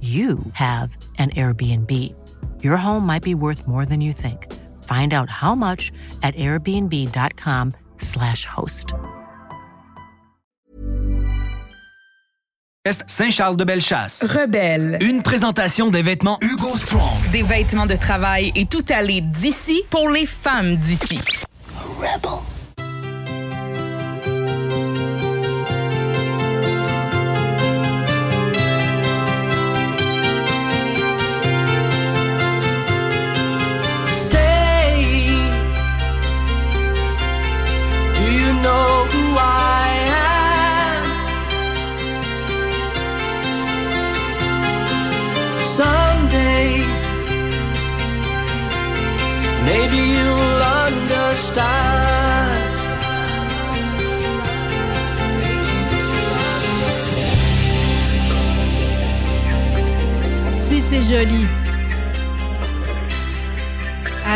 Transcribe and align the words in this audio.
you 0.00 0.38
have 0.52 0.96
an 1.18 1.30
Airbnb. 1.30 1.90
Your 2.62 2.76
home 2.76 3.04
might 3.04 3.24
be 3.24 3.34
worth 3.34 3.66
more 3.66 3.84
than 3.84 4.00
you 4.00 4.12
think. 4.12 4.46
Find 4.84 5.12
out 5.12 5.28
how 5.28 5.56
much 5.56 5.90
at 6.22 6.36
airbnb.com/slash 6.36 8.44
host. 8.44 8.94
Saint-Charles-de-Bellechasse. 13.06 14.22
Rebelle. 14.22 14.98
Une 15.00 15.22
présentation 15.22 15.90
des 15.90 16.02
vêtements 16.02 16.38
Hugo 16.40 16.76
Strong. 16.76 17.30
Des 17.32 17.42
vêtements 17.42 17.86
de 17.86 17.96
travail 17.96 18.52
et 18.54 18.66
tout 18.66 18.84
aller 18.88 19.20
d'ici 19.20 19.82
pour 19.90 20.10
les 20.10 20.26
femmes 20.26 20.76
d'ici. 20.76 21.18
Rebel. 22.00 22.57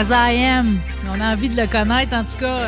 On 0.04 1.20
a 1.20 1.32
envie 1.32 1.48
de 1.48 1.60
le 1.60 1.68
connaître, 1.68 2.16
en 2.16 2.24
tout 2.24 2.36
cas. 2.38 2.66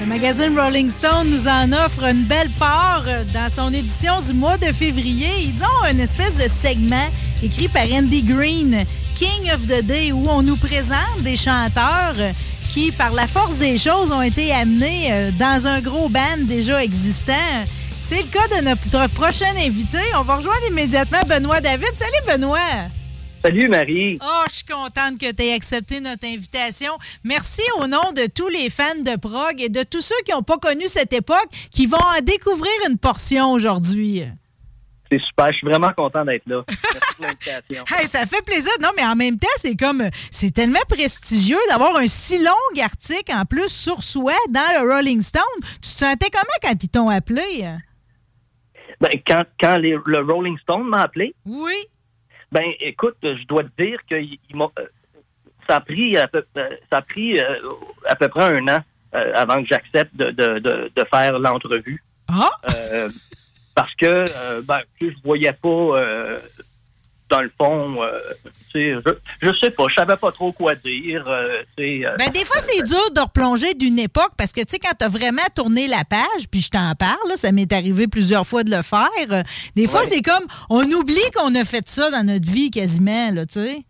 Le 0.00 0.06
magazine 0.06 0.58
Rolling 0.58 0.90
Stone 0.90 1.28
nous 1.28 1.46
en 1.46 1.70
offre 1.72 2.04
une 2.04 2.24
belle 2.24 2.48
part 2.58 3.04
dans 3.34 3.50
son 3.50 3.70
édition 3.70 4.22
du 4.22 4.32
mois 4.32 4.56
de 4.56 4.72
février. 4.72 5.28
Ils 5.42 5.62
ont 5.62 5.92
une 5.92 6.00
espèce 6.00 6.36
de 6.36 6.48
segment 6.48 7.10
écrit 7.42 7.68
par 7.68 7.84
Andy 7.92 8.22
Green, 8.22 8.86
King 9.14 9.50
of 9.54 9.66
the 9.66 9.82
Day, 9.82 10.10
où 10.12 10.24
on 10.26 10.40
nous 10.40 10.56
présente 10.56 11.20
des 11.20 11.36
chanteurs 11.36 12.16
qui, 12.72 12.92
par 12.92 13.12
la 13.12 13.26
force 13.26 13.56
des 13.56 13.76
choses, 13.76 14.10
ont 14.10 14.22
été 14.22 14.50
amenés 14.50 15.08
euh, 15.10 15.30
dans 15.38 15.66
un 15.66 15.82
gros 15.82 16.08
band 16.08 16.44
déjà 16.44 16.82
existant. 16.82 17.34
C'est 17.98 18.22
le 18.22 18.28
cas 18.28 18.48
de 18.56 18.64
notre 18.64 19.14
prochain 19.14 19.54
invité. 19.58 19.98
On 20.18 20.22
va 20.22 20.36
rejoindre 20.36 20.66
immédiatement 20.70 21.20
Benoît 21.28 21.60
David. 21.60 21.92
Salut 21.94 22.38
Benoît! 22.38 23.03
Salut 23.44 23.68
Marie. 23.68 24.18
Oh, 24.22 24.44
je 24.48 24.54
suis 24.54 24.64
contente 24.64 25.18
que 25.20 25.30
tu 25.30 25.42
aies 25.42 25.52
accepté 25.52 26.00
notre 26.00 26.26
invitation. 26.26 26.92
Merci 27.24 27.60
au 27.78 27.86
nom 27.86 28.10
de 28.16 28.26
tous 28.26 28.48
les 28.48 28.70
fans 28.70 29.02
de 29.04 29.18
prog 29.18 29.60
et 29.60 29.68
de 29.68 29.82
tous 29.82 30.00
ceux 30.00 30.14
qui 30.24 30.32
n'ont 30.32 30.42
pas 30.42 30.56
connu 30.56 30.88
cette 30.88 31.12
époque, 31.12 31.48
qui 31.70 31.84
vont 31.84 31.98
en 31.98 32.22
découvrir 32.22 32.72
une 32.88 32.96
portion 32.96 33.52
aujourd'hui. 33.52 34.22
C'est 35.12 35.20
super, 35.20 35.48
je 35.52 35.58
suis 35.58 35.66
vraiment 35.66 35.92
content 35.94 36.24
d'être 36.24 36.46
là. 36.46 36.62
Hey, 37.98 38.08
ça 38.08 38.24
fait 38.24 38.42
plaisir. 38.42 38.72
Non, 38.80 38.88
mais 38.96 39.04
en 39.04 39.14
même 39.14 39.38
temps, 39.38 39.46
c'est 39.58 39.76
comme 39.76 40.08
c'est 40.30 40.50
tellement 40.50 40.80
prestigieux 40.88 41.60
d'avoir 41.68 41.96
un 41.96 42.06
si 42.06 42.42
long 42.42 42.82
article 42.82 43.30
en 43.30 43.44
plus 43.44 43.68
sur 43.68 44.02
soi 44.02 44.32
dans 44.48 44.82
le 44.82 44.90
Rolling 44.90 45.20
Stone. 45.20 45.42
Tu 45.74 45.80
te 45.80 45.86
sentais 45.86 46.30
comment 46.32 46.44
quand 46.62 46.82
ils 46.82 46.88
t'ont 46.88 47.10
appelé? 47.10 47.68
Ben, 49.02 49.10
quand, 49.26 49.44
quand 49.60 49.76
les, 49.76 49.96
le 50.06 50.32
Rolling 50.32 50.56
Stone 50.60 50.88
m'a 50.88 51.02
appelé? 51.02 51.34
Oui. 51.44 51.74
Ben, 52.52 52.72
écoute, 52.80 53.16
je 53.22 53.44
dois 53.46 53.64
te 53.64 53.82
dire 53.82 53.98
que 54.08 54.14
euh, 54.14 54.86
ça 55.68 55.76
a 55.76 55.80
pris 55.80 56.16
à 56.16 56.28
peu, 56.28 56.44
euh, 56.56 56.70
ça 56.90 56.98
a 56.98 57.02
pris 57.02 57.38
euh, 57.40 57.58
à 58.06 58.14
peu 58.16 58.28
près 58.28 58.44
un 58.44 58.68
an 58.68 58.80
avant 59.12 59.62
que 59.62 59.68
j'accepte 59.68 60.16
de, 60.16 60.32
de, 60.32 60.58
de, 60.58 60.90
de, 60.94 61.04
faire 61.04 61.38
l'entrevue. 61.38 62.02
Ah! 62.26 62.50
parce 63.76 63.94
que 63.94 64.60
ben, 64.62 64.80
je 65.00 65.06
voyais 65.22 65.52
pas 65.52 66.38
dans 67.30 67.40
le 67.40 67.50
fond, 67.58 67.96
je, 68.74 69.00
je 69.40 69.54
sais 69.60 69.70
pas, 69.70 69.84
je 69.88 69.94
savais 69.94 70.16
pas 70.16 70.30
trop 70.32 70.52
quoi 70.52 70.74
dire. 70.74 71.24
ben, 71.76 72.30
des 72.32 72.44
fois, 72.44 72.60
c'est 72.60 72.82
dur 72.82 73.10
de 73.14 73.20
replonger 73.20 73.74
d'une 73.74 73.98
époque 73.98 74.32
parce 74.36 74.52
que, 74.52 74.60
tu 74.60 74.66
sais, 74.70 74.78
quand 74.78 74.94
tu 74.98 75.04
as 75.04 75.08
vraiment 75.08 75.42
tourné 75.54 75.88
la 75.88 76.04
page, 76.04 76.48
puis 76.50 76.60
je 76.60 76.70
t'en 76.70 76.94
parle, 76.94 77.36
ça 77.36 77.52
m'est 77.52 77.72
arrivé 77.72 78.06
plusieurs 78.08 78.46
fois 78.46 78.62
de 78.62 78.70
le 78.70 78.82
faire, 78.82 79.44
des 79.74 79.86
fois, 79.86 80.00
ouais. 80.00 80.06
c'est 80.06 80.22
comme, 80.22 80.46
on 80.70 80.84
oublie 80.90 81.30
qu'on 81.34 81.54
a 81.54 81.64
fait 81.64 81.88
ça 81.88 82.10
dans 82.10 82.24
notre 82.24 82.50
vie 82.50 82.70
quasiment, 82.70 83.30
là, 83.30 83.46
tu 83.46 83.64
sais. 83.64 83.84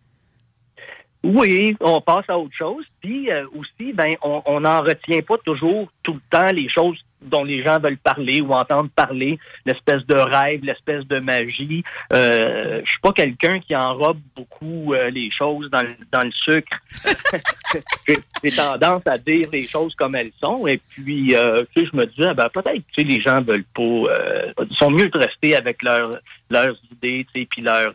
Oui, 1.25 1.75
on 1.81 2.03
passe 2.03 2.27
à 2.29 2.39
autre 2.39 2.55
chose. 2.55 2.85
Puis 3.01 3.31
euh, 3.31 3.47
aussi, 3.59 3.95
ben, 3.95 4.13
on 4.23 4.61
n'en 4.61 4.83
retient 4.83 5.23
pas 5.23 5.39
toujours 5.39 5.89
tout 6.03 6.13
le 6.13 6.21
temps 6.31 6.53
les 6.53 6.69
choses 6.69 6.99
dont 7.25 7.45
les 7.45 7.63
gens 7.63 7.79
veulent 7.79 7.99
parler 7.99 8.41
ou 8.41 8.53
entendre 8.53 8.91
parler, 8.95 9.39
l'espèce 9.67 10.05
de 10.07 10.15
rêve, 10.15 10.61
l'espèce 10.63 11.05
de 11.07 11.19
magie. 11.19 11.83
Euh, 12.13 12.81
je 12.85 12.91
suis 12.91 13.01
pas 13.01 13.13
quelqu'un 13.13 13.61
qui 13.61 13.75
enrobe 13.75 14.19
beaucoup 14.37 14.95
euh, 14.95 15.11
les 15.11 15.31
choses 15.31 15.71
dans, 15.71 15.83
le, 15.83 16.31
sucre. 16.33 16.79
J'ai 18.43 18.51
tendance 18.51 19.03
à 19.07 19.19
dire 19.19 19.49
les 19.53 19.67
choses 19.67 19.95
comme 19.95 20.15
elles 20.15 20.33
sont. 20.43 20.67
Et 20.67 20.81
puis, 20.89 21.35
euh, 21.35 21.65
tu 21.75 21.87
je 21.87 21.97
me 21.97 22.07
disais, 22.07 22.35
ben, 22.35 22.49
peut-être 22.53 22.83
que 22.97 23.03
les 23.03 23.21
gens 23.21 23.41
veulent 23.43 23.65
pas, 23.75 23.83
euh, 23.83 24.53
ils 24.71 24.77
sont 24.77 24.91
mieux 24.91 25.09
de 25.09 25.19
rester 25.19 25.57
avec 25.57 25.83
leur, 25.83 26.19
leurs 26.51 26.77
idées, 26.93 27.27
tu 27.33 27.41
sais, 27.41 27.49
puis 27.51 27.63
leurs 27.63 27.95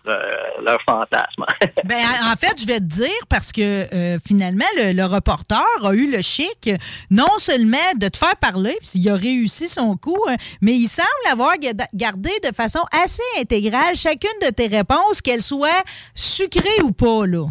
leur 0.63 0.81
fantasmes. 0.83 1.45
ben, 1.85 2.03
en 2.31 2.35
fait, 2.35 2.59
je 2.59 2.65
vais 2.65 2.79
te 2.79 2.85
dire 2.85 3.25
parce 3.29 3.51
que 3.51 4.17
finalement, 4.25 4.65
le, 4.77 4.93
le, 4.93 5.05
reporter 5.05 5.59
a 5.83 5.93
eu 5.93 6.11
le 6.11 6.21
chic 6.21 6.69
non 7.09 7.37
seulement 7.37 7.77
de 7.95 8.07
te 8.07 8.17
faire 8.17 8.35
parler, 8.35 8.75
puis 8.81 8.89
il 8.95 9.09
a 9.09 9.15
réussi 9.19 9.67
son 9.67 9.97
coup, 9.97 10.25
mais 10.61 10.73
il 10.73 10.87
semble 10.87 11.07
avoir 11.31 11.53
gardé 11.93 12.31
de 12.43 12.53
façon 12.53 12.81
assez 12.91 13.23
intégrale 13.39 13.95
chacune 13.95 14.29
de 14.41 14.51
tes 14.51 14.67
réponses, 14.67 15.21
qu'elles 15.21 15.41
soient 15.41 15.83
sucrées 16.13 16.81
ou 16.83 16.91
pas, 16.91 17.25
là. 17.25 17.47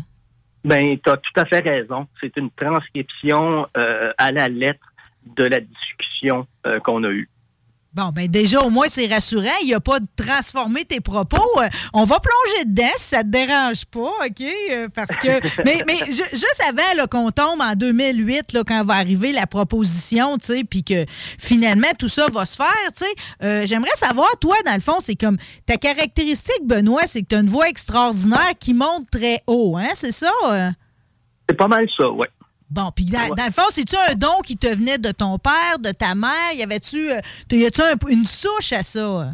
Ben, 0.64 0.98
tu 1.02 1.10
as 1.10 1.16
tout 1.16 1.40
à 1.40 1.44
fait 1.46 1.60
raison. 1.60 2.06
C'est 2.20 2.36
une 2.36 2.50
transcription 2.50 3.66
euh, 3.76 4.12
à 4.18 4.32
la 4.32 4.48
lettre 4.48 4.92
de 5.36 5.44
la 5.44 5.60
discussion 5.60 6.46
euh, 6.66 6.80
qu'on 6.80 7.04
a 7.04 7.10
eue. 7.10 7.28
Bon, 7.94 8.10
ben 8.14 8.28
déjà, 8.28 8.60
au 8.60 8.68
moins, 8.68 8.86
c'est 8.88 9.06
rassurant. 9.06 9.56
Il 9.62 9.68
n'y 9.68 9.74
a 9.74 9.80
pas 9.80 9.98
de 9.98 10.06
transformer 10.14 10.84
tes 10.84 11.00
propos. 11.00 11.42
On 11.94 12.04
va 12.04 12.20
plonger 12.20 12.66
dedans 12.66 12.92
si 12.96 13.04
ça 13.04 13.22
te 13.22 13.28
dérange 13.28 13.86
pas, 13.86 14.10
OK? 14.26 14.44
Parce 14.94 15.16
que. 15.16 15.40
mais, 15.64 15.82
mais 15.86 15.98
juste 16.06 16.62
avant 16.68 17.06
qu'on 17.10 17.30
tombe 17.30 17.60
en 17.60 17.74
2008, 17.74 18.52
là, 18.52 18.62
quand 18.66 18.84
va 18.84 18.94
arriver 18.94 19.32
la 19.32 19.46
proposition, 19.46 20.36
tu 20.36 20.46
sais, 20.46 20.64
puis 20.64 20.84
que 20.84 21.06
finalement, 21.38 21.88
tout 21.98 22.08
ça 22.08 22.26
va 22.30 22.44
se 22.44 22.56
faire, 22.56 22.92
tu 22.94 23.04
sais, 23.04 23.12
euh, 23.42 23.66
j'aimerais 23.66 23.96
savoir, 23.96 24.28
toi, 24.38 24.56
dans 24.66 24.74
le 24.74 24.80
fond, 24.80 24.98
c'est 25.00 25.16
comme. 25.16 25.38
Ta 25.64 25.76
caractéristique, 25.76 26.64
Benoît, 26.64 27.06
c'est 27.06 27.22
que 27.22 27.28
tu 27.28 27.36
as 27.36 27.40
une 27.40 27.48
voix 27.48 27.68
extraordinaire 27.68 28.52
qui 28.60 28.74
monte 28.74 29.10
très 29.10 29.40
haut, 29.46 29.76
hein? 29.78 29.90
C'est 29.94 30.12
ça? 30.12 30.30
C'est 31.48 31.56
pas 31.56 31.68
mal 31.68 31.88
ça, 31.96 32.08
oui. 32.10 32.26
Bon, 32.70 32.90
puis 32.94 33.06
dans, 33.06 33.34
dans, 33.34 33.46
le 33.46 33.52
fond, 33.52 33.68
c'est-tu 33.70 33.96
un 34.10 34.14
don 34.14 34.40
qui 34.44 34.56
te 34.56 34.66
venait 34.66 34.98
de 34.98 35.10
ton 35.10 35.38
père, 35.38 35.78
de 35.78 35.90
ta 35.90 36.14
mère? 36.14 36.52
Y 36.54 36.62
avait-tu, 36.62 37.10
euh, 37.10 37.20
y 37.50 37.64
a-tu 37.64 37.80
un, 37.80 37.94
une 38.08 38.24
souche 38.24 38.72
à 38.72 38.82
ça? 38.82 39.32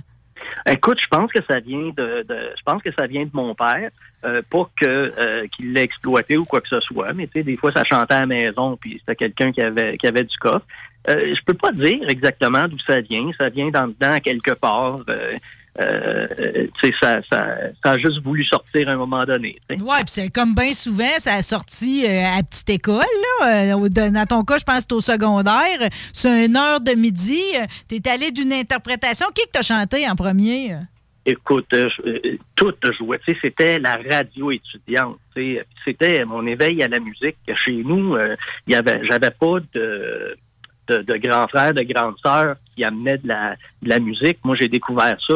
Écoute, 0.66 0.98
je 1.02 1.08
pense 1.08 1.30
que 1.32 1.40
ça 1.48 1.60
vient 1.60 1.90
de, 1.96 2.24
de 2.28 2.52
je 2.56 2.62
pense 2.64 2.82
que 2.82 2.90
ça 2.96 3.06
vient 3.06 3.24
de 3.24 3.30
mon 3.32 3.54
père. 3.54 3.90
Euh, 4.24 4.40
pas 4.48 4.70
que 4.80 4.86
euh, 4.86 5.46
qu'il 5.48 5.74
l'ait 5.74 5.82
exploité 5.82 6.38
ou 6.38 6.46
quoi 6.46 6.62
que 6.62 6.68
ce 6.68 6.80
soit, 6.80 7.12
mais 7.12 7.26
tu 7.26 7.34
sais, 7.34 7.42
des 7.42 7.56
fois 7.56 7.70
ça 7.70 7.84
chantait 7.84 8.14
à 8.14 8.20
la 8.20 8.26
maison, 8.26 8.78
puis 8.78 8.96
c'était 9.00 9.16
quelqu'un 9.16 9.52
qui 9.52 9.60
avait 9.60 9.98
qui 9.98 10.06
avait 10.06 10.24
du 10.24 10.36
coffre. 10.38 10.64
Euh, 11.10 11.34
je 11.34 11.44
peux 11.44 11.52
pas 11.52 11.72
dire 11.72 12.08
exactement 12.08 12.66
d'où 12.66 12.78
ça 12.86 13.02
vient. 13.02 13.30
Ça 13.38 13.50
vient 13.50 13.68
dans 13.68 13.88
dedans 13.88 14.18
quelque 14.20 14.52
part. 14.52 15.00
Euh, 15.82 16.66
tu 16.80 16.92
ça, 17.02 17.20
ça, 17.30 17.56
ça 17.82 17.90
a 17.92 17.98
juste 17.98 18.22
voulu 18.22 18.44
sortir 18.44 18.88
à 18.88 18.92
un 18.92 18.96
moment 18.96 19.24
donné. 19.24 19.58
tu. 19.68 19.82
Ouais, 19.82 19.96
puis 19.98 20.04
c'est 20.08 20.28
comme 20.32 20.54
bien 20.54 20.72
souvent, 20.72 21.04
ça 21.18 21.34
a 21.34 21.42
sorti 21.42 22.04
euh, 22.06 22.26
à 22.38 22.42
petite 22.44 22.70
école, 22.70 22.98
là. 23.40 23.74
Euh, 23.76 23.88
dans 23.88 24.26
ton 24.26 24.44
cas, 24.44 24.58
je 24.58 24.64
pense 24.64 24.76
que 24.78 24.82
c'est 24.88 24.92
au 24.92 25.00
secondaire. 25.00 25.88
C'est 26.12 26.46
une 26.46 26.56
heure 26.56 26.80
de 26.80 26.92
midi. 26.92 27.40
euh, 27.60 27.64
T'es 27.88 28.08
allé 28.08 28.30
d'une 28.30 28.52
interprétation. 28.52 29.26
Qui 29.34 29.42
que 29.46 29.50
t'as 29.52 29.62
chanté 29.62 30.08
en 30.08 30.14
premier? 30.14 30.76
Écoute, 31.26 31.66
je- 31.72 32.36
tout 32.54 32.72
jouait. 32.98 33.18
Tu 33.26 33.36
c'était 33.42 33.78
la 33.80 33.96
radio 34.10 34.52
étudiante. 34.52 35.16
tu. 35.34 35.58
C'était 35.84 36.24
mon 36.24 36.46
éveil 36.46 36.82
à 36.84 36.88
la 36.88 37.00
musique. 37.00 37.36
Chez 37.64 37.82
nous, 37.84 38.16
il 38.68 38.72
y 38.72 38.76
avait, 38.76 39.00
j'avais 39.04 39.30
pas 39.30 39.56
de, 39.72 40.36
de, 40.88 40.98
de 41.02 41.16
grands 41.16 41.48
frères, 41.48 41.72
de 41.74 41.82
grandes 41.82 42.16
sœurs 42.24 42.56
qui 42.76 42.84
amenaient 42.84 43.18
de 43.18 43.26
la, 43.28 43.56
de 43.82 43.88
la 43.88 43.98
musique. 43.98 44.38
Moi, 44.44 44.54
j'ai 44.60 44.68
découvert 44.68 45.16
ça 45.26 45.34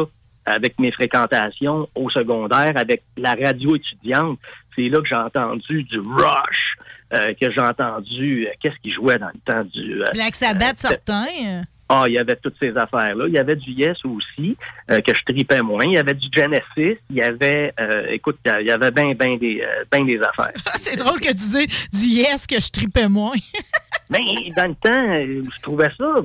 avec 0.49 0.79
mes 0.79 0.91
fréquentations 0.91 1.87
au 1.95 2.09
secondaire, 2.09 2.73
avec 2.75 3.03
la 3.17 3.35
radio 3.35 3.75
étudiante. 3.75 4.39
C'est 4.75 4.89
là 4.89 4.99
que 5.01 5.07
j'ai 5.07 5.15
entendu 5.15 5.83
du 5.83 5.99
Rush, 5.99 6.75
euh, 7.13 7.33
que 7.39 7.51
j'ai 7.51 7.61
entendu, 7.61 8.47
euh, 8.47 8.51
qu'est-ce 8.61 8.77
qui 8.81 8.91
jouait 8.91 9.17
dans 9.17 9.27
le 9.33 9.39
temps 9.45 9.63
du... 9.63 10.01
euh, 10.01 10.05
Black 10.13 10.35
Sabbath, 10.35 10.85
euh. 11.09 11.61
ah, 11.89 12.03
il 12.07 12.13
y 12.13 12.19
avait 12.19 12.35
toutes 12.35 12.55
ces 12.59 12.75
affaires-là. 12.77 13.25
Il 13.27 13.33
y 13.33 13.39
avait 13.39 13.55
du 13.55 13.71
Yes 13.71 13.97
aussi, 14.05 14.55
euh, 14.91 14.99
que 15.01 15.13
je 15.15 15.21
tripais 15.23 15.61
moins. 15.61 15.83
Il 15.85 15.93
y 15.93 15.97
avait 15.97 16.13
du 16.13 16.27
Genesis. 16.33 16.99
Il 17.09 17.15
y 17.15 17.21
avait, 17.21 17.73
euh, 17.79 18.07
écoute, 18.11 18.37
il 18.45 18.67
y 18.67 18.71
avait 18.71 18.91
bien, 18.91 19.13
bien 19.13 19.37
des, 19.37 19.61
euh, 19.61 19.83
ben 19.91 20.05
des 20.05 20.19
affaires. 20.21 20.53
c'est 20.75 20.95
drôle 20.95 21.19
que 21.19 21.29
tu 21.29 21.33
dis 21.33 21.65
du 21.91 22.07
yes 22.21 22.45
que 22.47 22.59
je 22.59 22.69
tripais 22.69 23.07
moins. 23.09 23.35
Mais 24.11 24.19
dans 24.55 24.67
le 24.67 24.75
temps, 24.75 25.51
je 25.55 25.61
trouvais 25.61 25.89
ça, 25.97 26.21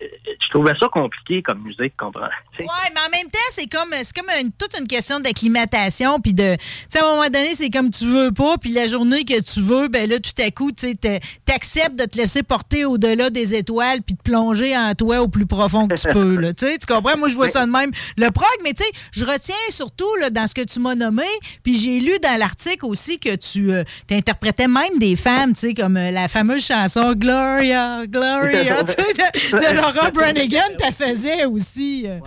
je 0.00 0.48
trouvais 0.50 0.72
ça 0.80 0.86
compliqué 0.92 1.42
comme 1.42 1.62
musique, 1.62 1.94
comprends? 1.96 2.28
Ouais, 2.58 2.66
mais 2.94 3.00
en 3.06 3.10
même 3.10 3.28
temps, 3.30 3.38
c'est 3.50 3.66
comme 3.66 3.90
c'est 3.92 4.16
comme 4.16 4.30
une- 4.40 4.52
toute 4.52 4.78
une 4.78 4.86
question 4.86 5.20
d'acclimatation 5.20 6.20
puis 6.20 6.32
de 6.34 6.54
tu 6.56 6.62
sais 6.88 6.98
à 7.00 7.04
un 7.06 7.10
moment 7.16 7.24
donné, 7.28 7.54
c'est 7.54 7.70
comme 7.70 7.90
tu 7.90 8.04
veux 8.06 8.30
pas 8.32 8.56
puis 8.58 8.70
la 8.72 8.86
journée 8.88 9.24
que 9.24 9.40
tu 9.42 9.60
veux, 9.60 9.88
ben 9.88 10.08
là 10.08 10.18
tout 10.18 10.40
à 10.42 10.50
coup, 10.50 10.70
tu 10.72 10.88
sais 10.88 10.94
t'es- 10.94 11.20
t'acceptes 11.44 11.96
de 11.96 12.04
te 12.04 12.16
laisser 12.16 12.42
porter 12.42 12.84
au-delà 12.84 13.30
des 13.30 13.54
étoiles 13.54 14.02
puis 14.02 14.14
de 14.14 14.22
plonger 14.22 14.76
en 14.76 14.94
toi 14.94 15.20
au 15.20 15.28
plus 15.28 15.46
profond 15.46 15.88
que 15.88 15.94
tu 15.96 16.08
peux 16.12 16.36
là. 16.36 16.52
Tu 16.54 16.66
comprends? 16.86 17.16
Moi 17.16 17.28
je 17.28 17.34
vois 17.34 17.48
ça 17.48 17.66
de 17.66 17.70
même. 17.70 17.90
Le 18.16 18.30
prog, 18.30 18.46
mais 18.64 18.72
tu 18.72 18.84
sais, 18.84 18.90
je 19.12 19.24
retiens 19.24 19.54
surtout 19.70 20.14
là, 20.20 20.30
dans 20.30 20.46
ce 20.46 20.54
que 20.54 20.62
tu 20.64 20.80
m'as 20.80 20.94
nommé, 20.94 21.22
puis 21.62 21.78
j'ai 21.78 22.00
lu 22.00 22.12
dans 22.22 22.38
l'article 22.38 22.86
aussi 22.86 23.18
que 23.18 23.34
tu 23.36 23.72
euh, 23.72 23.84
interprétais 24.10 24.68
même 24.68 24.98
des 24.98 25.16
femmes, 25.16 25.52
tu 25.52 25.60
sais 25.68 25.74
comme 25.74 25.96
euh, 25.96 26.10
la 26.10 26.28
fameuse 26.28 26.64
chanson 26.64 27.12
Gloria, 27.14 28.02
Gloria, 28.06 28.82
de, 28.82 28.92
de 28.92 29.76
Laura 29.94 30.10
Branigan, 30.10 30.60
t'as 30.78 30.92
faisais 30.92 31.44
aussi. 31.44 32.04
euh. 32.06 32.18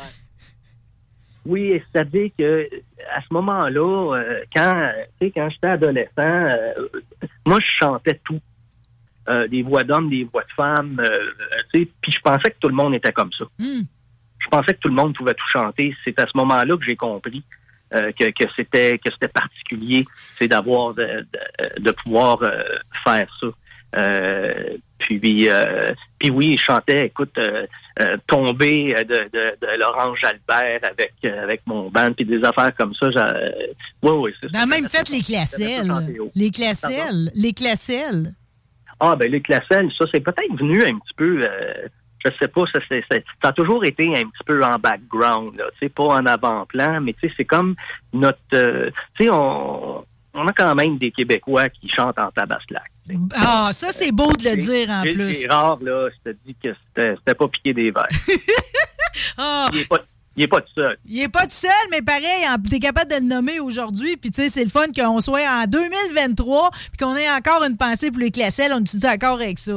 Oui, 1.45 1.81
c'est-à-dire 1.91 2.29
que 2.37 2.69
à 3.15 3.21
ce 3.21 3.33
moment-là, 3.33 4.15
euh, 4.15 4.43
quand, 4.55 4.91
quand 5.19 5.49
j'étais 5.49 5.67
adolescent, 5.67 6.11
euh, 6.17 6.73
moi, 7.45 7.57
je 7.61 7.71
chantais 7.79 8.19
tout. 8.23 8.39
Euh, 9.29 9.47
des 9.47 9.61
voix 9.61 9.83
d'hommes, 9.83 10.09
des 10.09 10.23
voix 10.23 10.41
de 10.43 10.51
femmes, 10.53 10.99
euh, 10.99 11.29
puis 11.71 11.87
je 12.07 12.19
pensais 12.23 12.49
que 12.49 12.57
tout 12.59 12.67
le 12.69 12.73
monde 12.73 12.95
était 12.95 13.11
comme 13.11 13.31
ça. 13.31 13.45
Hmm. 13.59 13.83
Je 14.39 14.47
pensais 14.49 14.73
que 14.73 14.79
tout 14.79 14.87
le 14.87 14.95
monde 14.95 15.15
pouvait 15.15 15.35
tout 15.35 15.45
chanter. 15.53 15.95
C'est 16.03 16.19
à 16.19 16.25
ce 16.25 16.31
moment-là 16.35 16.75
que 16.75 16.83
j'ai 16.83 16.95
compris 16.95 17.43
euh, 17.93 18.11
que, 18.19 18.25
que 18.31 18.49
c'était 18.55 18.97
que 18.97 19.11
c'était 19.11 19.27
particulier, 19.27 20.05
c'est 20.15 20.47
d'avoir 20.47 20.95
de, 20.95 21.03
de, 21.03 21.83
de 21.83 21.91
pouvoir 21.91 22.41
euh, 22.41 22.63
faire 23.03 23.27
ça. 23.39 23.47
Euh, 23.95 24.77
puis, 24.99 25.49
euh, 25.49 25.93
puis 26.19 26.29
oui, 26.29 26.55
je 26.57 26.63
chantais, 26.63 27.07
écoute, 27.07 27.37
euh, 27.37 27.65
tomber 28.27 28.93
de, 28.93 29.29
de, 29.33 29.55
de 29.61 29.79
Laurent 29.79 30.15
Jalbert 30.15 30.79
avec 30.83 31.13
avec 31.25 31.61
mon 31.65 31.89
band, 31.89 32.13
puis 32.13 32.25
des 32.25 32.43
affaires 32.43 32.73
comme 32.75 32.93
ça. 32.93 33.07
Oui, 34.01 34.11
oui, 34.11 34.31
c'est 34.41 34.51
ça. 34.51 34.65
même 34.65 34.87
fait 34.87 35.09
les 35.09 35.21
classelles. 35.21 35.91
Les 36.35 36.51
classelles. 36.51 37.31
Les 37.35 37.53
classelles. 37.53 38.33
Ah, 38.99 39.15
ben 39.15 39.31
les 39.31 39.41
classelles, 39.41 39.91
ça, 39.97 40.05
c'est 40.13 40.19
peut-être 40.19 40.55
venu 40.57 40.83
un 40.83 40.99
petit 40.99 41.13
peu, 41.15 41.41
je 42.23 42.31
sais 42.39 42.47
pas, 42.47 42.61
ça, 42.71 42.79
ça 42.89 43.49
a 43.49 43.51
toujours 43.51 43.83
été 43.83 44.07
un 44.09 44.23
petit 44.23 44.43
peu 44.45 44.63
en 44.63 44.77
background, 44.77 45.55
tu 45.57 45.63
sais, 45.79 45.89
pas 45.89 46.03
en 46.03 46.25
avant-plan, 46.25 47.01
mais 47.01 47.13
tu 47.13 47.27
sais, 47.27 47.33
c'est 47.37 47.45
comme 47.45 47.75
notre, 48.13 48.37
euh, 48.53 48.91
tu 49.15 49.25
sais, 49.25 49.29
on, 49.31 50.05
on 50.33 50.47
a 50.47 50.53
quand 50.53 50.75
même 50.75 50.97
des 50.97 51.11
Québécois 51.11 51.69
qui 51.69 51.89
chantent 51.89 52.19
en 52.19 52.29
tabaslac. 52.31 52.90
Tu. 53.09 53.17
Ah, 53.35 53.69
ça, 53.73 53.87
c'est 53.91 54.11
beau 54.11 54.33
de 54.33 54.43
le 54.43 54.55
dire 54.57 54.89
en 54.89 55.01
plus. 55.03 55.33
C'est 55.33 55.47
rare, 55.49 55.77
là, 55.81 56.09
je 56.09 56.31
te 56.31 56.37
dis 56.45 56.55
que 56.61 56.69
c'était 56.95 57.35
pas 57.35 57.47
piqué 57.47 57.73
des 57.73 57.91
verres. 57.91 58.07
Ah, 59.37 59.69
Il 59.73 59.79
est 59.79 59.87
pas, 59.89 59.99
il 60.37 60.43
est 60.43 60.47
pas 60.47 60.61
tout 60.61 60.73
seul. 60.73 60.97
il 61.05 61.19
est 61.21 61.27
pas 61.29 61.43
tout 61.43 61.49
seul, 61.51 61.69
mais 61.91 62.01
pareil, 62.01 62.45
en- 62.49 62.57
t'es 62.61 62.79
capable 62.79 63.11
de 63.11 63.17
le 63.17 63.23
nommer 63.25 63.59
aujourd'hui. 63.59 64.15
Puis, 64.17 64.31
tu 64.31 64.41
sais, 64.41 64.49
c'est 64.49 64.63
le 64.63 64.69
fun 64.69 64.85
qu'on 64.95 65.19
soit 65.19 65.41
en 65.49 65.65
2023 65.67 66.69
puis 66.71 66.97
qu'on 66.99 67.15
ait 67.15 67.29
encore 67.29 67.63
une 67.63 67.75
pensée 67.75 68.09
pour 68.09 68.21
les 68.21 68.31
classelles. 68.31 68.71
On 68.73 68.79
est 68.81 68.95
d'accord 68.97 69.35
avec 69.41 69.59
ça? 69.59 69.71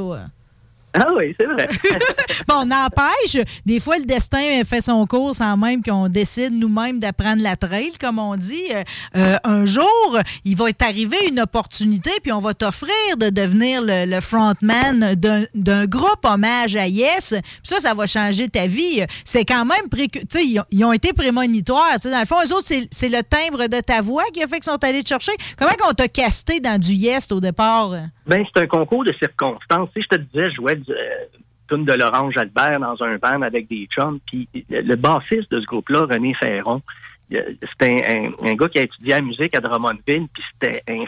Ah 1.07 1.07
oui, 1.15 1.35
c'est 1.39 1.45
vrai. 1.45 1.67
Bon, 2.47 2.65
n'empêche, 2.65 3.43
des 3.65 3.79
fois, 3.79 3.97
le 3.97 4.05
destin 4.05 4.63
fait 4.65 4.81
son 4.81 5.05
cours 5.07 5.33
sans 5.35 5.57
même 5.57 5.81
qu'on 5.83 6.07
décide 6.07 6.53
nous-mêmes 6.53 6.99
d'apprendre 6.99 7.41
la 7.41 7.55
trail, 7.55 7.91
comme 7.99 8.19
on 8.19 8.35
dit. 8.35 8.63
Euh, 8.73 8.83
euh, 9.17 9.37
un 9.43 9.65
jour, 9.65 10.19
il 10.45 10.55
va 10.55 10.71
t'arriver 10.73 11.17
une 11.29 11.39
opportunité, 11.39 12.11
puis 12.21 12.31
on 12.31 12.39
va 12.39 12.53
t'offrir 12.53 12.91
de 13.17 13.29
devenir 13.29 13.81
le, 13.83 14.19
frontman 14.21 15.15
d'un- 15.15 15.85
groupe 15.87 16.23
hommage 16.23 16.75
à 16.75 16.87
Yes. 16.87 17.29
Puis 17.29 17.41
ça, 17.63 17.79
ça 17.79 17.93
va 17.93 18.05
changer 18.07 18.47
ta 18.49 18.67
vie. 18.67 19.03
C'est 19.25 19.43
quand 19.45 19.65
même... 19.65 19.89
pré- 19.89 20.07
Tu 20.07 20.21
sais, 20.29 20.45
ils, 20.71 20.85
ont- 20.85 20.93
été 20.93 21.11
prémonitoires. 21.13 21.97
Dans 22.03 22.19
le 22.19 22.25
fond, 22.25 22.35
eux 22.45 22.53
autres, 22.53 22.65
c'est 22.67 22.87
c'est 22.91 23.09
le 23.09 23.21
timbre 23.23 23.67
de 23.67 23.81
ta 23.81 24.01
voix 24.01 24.23
qui 24.33 24.41
a 24.43 24.47
fait 24.47 24.55
qu'ils 24.59 24.71
sont 24.71 24.83
allés 24.83 25.03
te 25.03 25.09
chercher. 25.09 25.31
Comment 25.57 25.73
qu'on 25.77 25.93
t'a 25.93 26.07
casté 26.07 26.59
dans 26.59 26.79
du 26.79 26.93
Yes 26.93 27.31
au 27.31 27.39
départ? 27.41 27.91
Ben, 28.27 28.43
c'est 28.45 28.61
un 28.61 28.67
concours 28.67 29.03
de 29.03 29.13
circonstances. 29.13 29.89
Si 29.95 30.01
je 30.01 30.07
te 30.07 30.15
disais, 30.15 30.49
je 30.49 30.55
jouais 30.55 30.79
euh, 30.89 31.77
de 31.77 31.93
Laurent 31.93 32.31
Jalbert 32.31 32.79
dans 32.79 33.01
un 33.03 33.17
band 33.17 33.41
avec 33.41 33.67
des 33.67 33.87
chums, 33.87 34.19
puis 34.25 34.47
le, 34.69 34.95
bassiste 34.95 35.51
de 35.51 35.61
ce 35.61 35.65
groupe-là, 35.65 36.05
René 36.05 36.33
Ferron, 36.35 36.81
c'était 37.29 38.05
un, 38.07 38.47
un 38.47 38.55
gars 38.55 38.69
qui 38.69 38.79
a 38.79 38.83
étudié 38.83 39.13
la 39.13 39.21
musique 39.21 39.55
à 39.55 39.59
Drummondville, 39.59 40.27
puis 40.33 40.43
c'était 40.53 40.83
un 40.87 41.05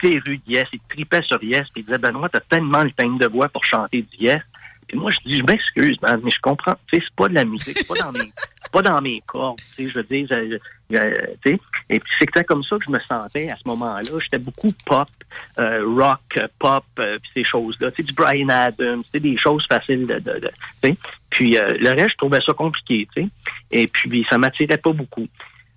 féru 0.00 0.38
de 0.38 0.52
Yes. 0.52 0.66
Il 0.72 0.80
tripait 0.88 1.22
sur 1.22 1.42
Yes, 1.42 1.68
puis 1.72 1.82
il 1.82 1.84
disait, 1.84 1.98
Benoît, 1.98 2.28
t'as 2.28 2.40
tellement 2.40 2.82
le 2.82 2.90
teint 2.92 3.16
de 3.16 3.26
voix 3.26 3.48
pour 3.48 3.64
chanter 3.64 4.02
du 4.02 4.24
Yes. 4.24 4.40
Puis 4.88 4.98
moi, 4.98 5.12
je 5.12 5.18
dis, 5.24 5.36
je 5.36 5.44
m'excuse, 5.44 5.96
mais 6.02 6.30
je 6.30 6.40
comprends. 6.40 6.76
C'est 6.92 7.02
pas 7.14 7.28
de 7.28 7.34
la 7.34 7.44
musique, 7.44 7.78
c'est 7.78 7.86
pas 7.86 7.94
dans 7.94 8.12
mes, 8.12 8.18
pas 8.70 8.82
dans 8.82 9.00
mes 9.00 9.22
cordes. 9.26 9.58
Tu 9.76 9.84
sais, 9.84 9.88
je 9.90 9.94
veux 9.94 10.02
dire, 10.04 10.26
je- 10.28 10.56
tu 10.90 11.50
sais. 11.50 11.60
Et 11.88 11.98
puis 12.00 12.12
c'est 12.18 12.44
comme 12.44 12.62
ça 12.62 12.76
que 12.78 12.84
je 12.86 12.90
me 12.90 12.98
sentais 13.00 13.50
à 13.50 13.56
ce 13.56 13.62
moment-là. 13.66 14.02
J'étais 14.22 14.38
beaucoup 14.38 14.68
pop, 14.86 15.08
euh, 15.58 15.84
rock, 15.86 16.20
euh, 16.36 16.46
pop, 16.58 16.84
euh, 16.98 17.18
ces 17.34 17.44
choses-là. 17.44 17.90
Tu 17.92 17.96
sais, 17.98 18.02
du 18.04 18.12
Brian 18.12 18.48
Adams, 18.48 19.02
tu 19.04 19.10
sais, 19.10 19.20
des 19.20 19.36
choses 19.36 19.66
faciles 19.70 20.06
de, 20.06 20.18
tu 20.18 20.48
sais. 20.84 20.96
Puis 21.30 21.56
euh, 21.56 21.76
le 21.78 21.90
reste, 21.90 22.10
je 22.10 22.16
trouvais 22.16 22.40
ça 22.44 22.52
compliqué, 22.52 23.08
tu 23.14 23.22
sais. 23.22 23.28
Et 23.70 23.86
puis 23.86 24.26
ça 24.30 24.38
m'attirait 24.38 24.78
pas 24.78 24.92
beaucoup. 24.92 25.26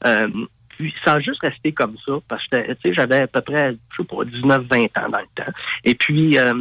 Euh, 0.06 0.28
puis 0.70 0.94
a 1.06 1.20
juste 1.20 1.42
resté 1.42 1.72
comme 1.72 1.96
ça, 2.06 2.14
parce 2.28 2.48
que 2.48 2.74
tu 2.74 2.78
sais, 2.82 2.94
j'avais 2.94 3.22
à 3.22 3.28
peu 3.28 3.42
près, 3.42 3.76
je 3.92 3.98
sais 4.02 4.04
pas, 4.08 4.24
19-20 4.26 4.98
ans 4.98 5.10
dans 5.10 5.20
le 5.20 5.28
temps. 5.44 5.52
Et 5.84 5.94
puis, 5.96 6.38
euh, 6.38 6.54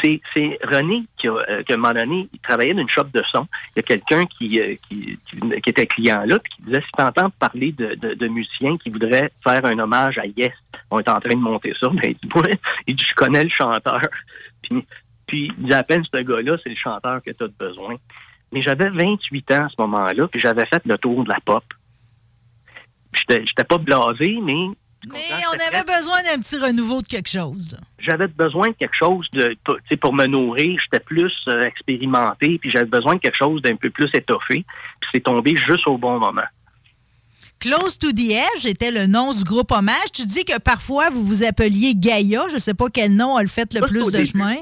c'est 0.00 0.20
c'est 0.34 0.58
René 0.62 1.04
qui, 1.16 1.28
a, 1.28 1.32
euh, 1.32 1.62
à 1.68 1.72
un 1.72 1.76
moment 1.76 1.94
donné, 1.94 2.28
il 2.32 2.38
travaillait 2.40 2.74
dans 2.74 2.82
une 2.82 2.88
shop 2.88 3.04
de 3.12 3.22
son. 3.30 3.46
Il 3.74 3.78
y 3.78 3.80
a 3.80 3.82
quelqu'un 3.82 4.24
qui, 4.26 4.60
euh, 4.60 4.74
qui, 4.88 5.18
qui, 5.28 5.70
était 5.70 5.86
client 5.86 6.22
là, 6.26 6.38
puis 6.38 6.52
qui 6.54 6.62
disait 6.62 6.80
si 6.80 6.92
tu 6.96 7.02
entends 7.02 7.30
parler 7.30 7.72
de, 7.72 7.94
de, 7.94 8.28
musiciens 8.28 8.76
qui 8.78 8.90
voudraient 8.90 9.30
faire 9.42 9.64
un 9.64 9.78
hommage 9.78 10.18
à 10.18 10.26
Yes, 10.26 10.52
on 10.90 11.00
est 11.00 11.08
en 11.08 11.20
train 11.20 11.30
de 11.30 11.36
monter 11.36 11.74
ça, 11.78 11.88
mais 11.92 12.16
il 12.22 12.28
dit, 12.28 12.58
il 12.86 12.96
dit 12.96 13.04
je 13.08 13.14
connais 13.14 13.44
le 13.44 13.50
chanteur. 13.50 14.02
Puis, 14.62 14.84
puis 15.26 15.52
il 15.58 15.66
dit 15.66 15.74
à 15.74 15.82
peine 15.82 16.04
ce 16.04 16.22
gars-là, 16.22 16.56
c'est 16.62 16.70
le 16.70 16.76
chanteur 16.76 17.22
que 17.22 17.30
tu 17.30 17.44
as 17.44 17.48
besoin. 17.48 17.96
Mais 18.52 18.62
j'avais 18.62 18.88
28 18.88 19.50
ans 19.52 19.64
à 19.66 19.68
ce 19.68 19.74
moment-là, 19.80 20.28
puis 20.28 20.40
j'avais 20.40 20.66
fait 20.66 20.82
le 20.86 20.96
tour 20.98 21.24
de 21.24 21.28
la 21.28 21.38
pop. 21.44 21.64
J'étais 23.12 23.44
j'étais 23.44 23.64
pas 23.64 23.78
blasé, 23.78 24.38
mais 24.42 24.70
Mais 25.04 25.44
on 25.48 25.74
avait 25.74 25.84
besoin 25.84 26.22
d'un 26.22 26.40
petit 26.40 26.58
renouveau 26.58 27.02
de 27.02 27.06
quelque 27.06 27.28
chose. 27.28 27.76
j'avais 27.98 28.26
besoin 28.26 28.68
de 28.68 28.74
quelque 28.74 28.96
chose 28.98 29.26
de 29.32 29.56
sais, 29.88 29.96
pour 29.96 30.12
me 30.12 30.26
nourrir, 30.26 30.78
j'étais 30.82 31.04
plus 31.04 31.32
euh, 31.48 31.62
expérimenté, 31.62 32.58
puis 32.58 32.70
j'avais 32.70 32.86
besoin 32.86 33.14
de 33.14 33.20
quelque 33.20 33.36
chose 33.36 33.62
d'un 33.62 33.76
peu 33.76 33.90
plus 33.90 34.10
étoffé, 34.14 34.64
puis 35.00 35.10
c'est 35.14 35.22
tombé 35.22 35.54
juste 35.56 35.86
au 35.86 35.98
bon 35.98 36.18
moment. 36.18 36.42
Close 37.60 37.98
to 37.98 38.12
the 38.12 38.30
Edge 38.30 38.66
était 38.66 38.90
le 38.90 39.06
nom 39.06 39.32
du 39.32 39.42
groupe 39.42 39.70
hommage. 39.72 40.12
Tu 40.12 40.26
dis 40.26 40.44
que 40.44 40.58
parfois 40.58 41.10
vous 41.10 41.24
vous 41.24 41.42
appeliez 41.42 41.94
Gaïa. 41.94 42.44
Je 42.52 42.58
sais 42.58 42.74
pas 42.74 42.86
quel 42.92 43.16
nom 43.16 43.36
a 43.36 43.42
le 43.42 43.48
fait 43.48 43.72
le 43.74 43.80
Ça, 43.80 43.86
c'est 43.86 43.92
plus 43.92 44.06
de 44.06 44.10
début. 44.10 44.26
chemin. 44.26 44.56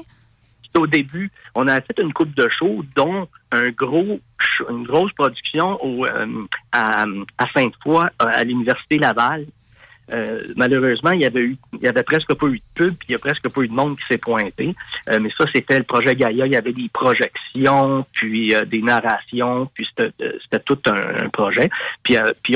au 0.77 0.87
début, 0.87 1.31
on 1.55 1.67
a 1.67 1.81
fait 1.81 1.99
une 2.01 2.13
coupe 2.13 2.33
de 2.35 2.47
show, 2.57 2.83
dont 2.95 3.27
un 3.51 3.69
gros, 3.69 4.19
une 4.69 4.83
grosse 4.85 5.11
production 5.13 5.77
au, 5.83 6.05
euh, 6.05 6.45
à, 6.71 7.05
à 7.37 7.45
Sainte-Foy, 7.53 8.05
euh, 8.05 8.07
à 8.19 8.43
l'Université 8.43 8.97
Laval. 8.97 9.45
Euh, 10.11 10.39
malheureusement, 10.55 11.11
il 11.11 11.21
y 11.21 11.25
avait 11.25 11.41
eu, 11.41 11.57
il 11.73 11.81
y 11.81 11.87
avait 11.87 12.03
presque 12.03 12.33
pas 12.33 12.47
eu 12.47 12.57
de 12.57 12.63
pub, 12.75 12.95
puis 12.95 13.07
il 13.09 13.11
y 13.13 13.15
a 13.15 13.19
presque 13.19 13.51
pas 13.51 13.61
eu 13.61 13.67
de 13.67 13.73
monde 13.73 13.97
qui 13.97 14.05
s'est 14.07 14.17
pointé. 14.17 14.75
Euh, 15.09 15.19
mais 15.21 15.29
ça, 15.37 15.45
c'était 15.53 15.79
le 15.79 15.83
projet 15.83 16.15
Gaïa. 16.15 16.45
Il 16.45 16.53
y 16.53 16.55
avait 16.55 16.73
des 16.73 16.89
projections, 16.93 18.05
puis 18.13 18.53
euh, 18.53 18.65
des 18.65 18.81
narrations, 18.81 19.69
puis 19.73 19.87
c'était 19.89 20.11
euh, 20.21 20.59
tout 20.65 20.79
un, 20.85 21.29
projet. 21.29 21.69
Puis, 22.03 22.15
puis 22.43 22.55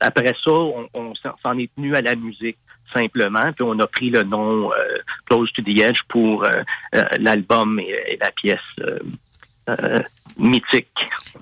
après 0.00 0.34
ça, 0.42 0.50
on, 0.50 1.12
s'en 1.42 1.58
est 1.58 1.72
tenu 1.74 1.94
à 1.94 2.02
la 2.02 2.14
musique 2.14 2.58
simplement, 2.92 3.52
puis 3.52 3.64
on 3.64 3.78
a 3.80 3.86
pris 3.86 4.10
le 4.10 4.22
nom 4.22 4.70
Close 5.26 5.52
to 5.52 5.62
the 5.62 5.80
Edge 5.80 6.00
pour 6.08 6.46
l'album 7.18 7.80
et 7.80 8.18
la 8.20 8.30
pièce 8.30 8.60
euh, 9.68 10.00
mythique. 10.36 10.88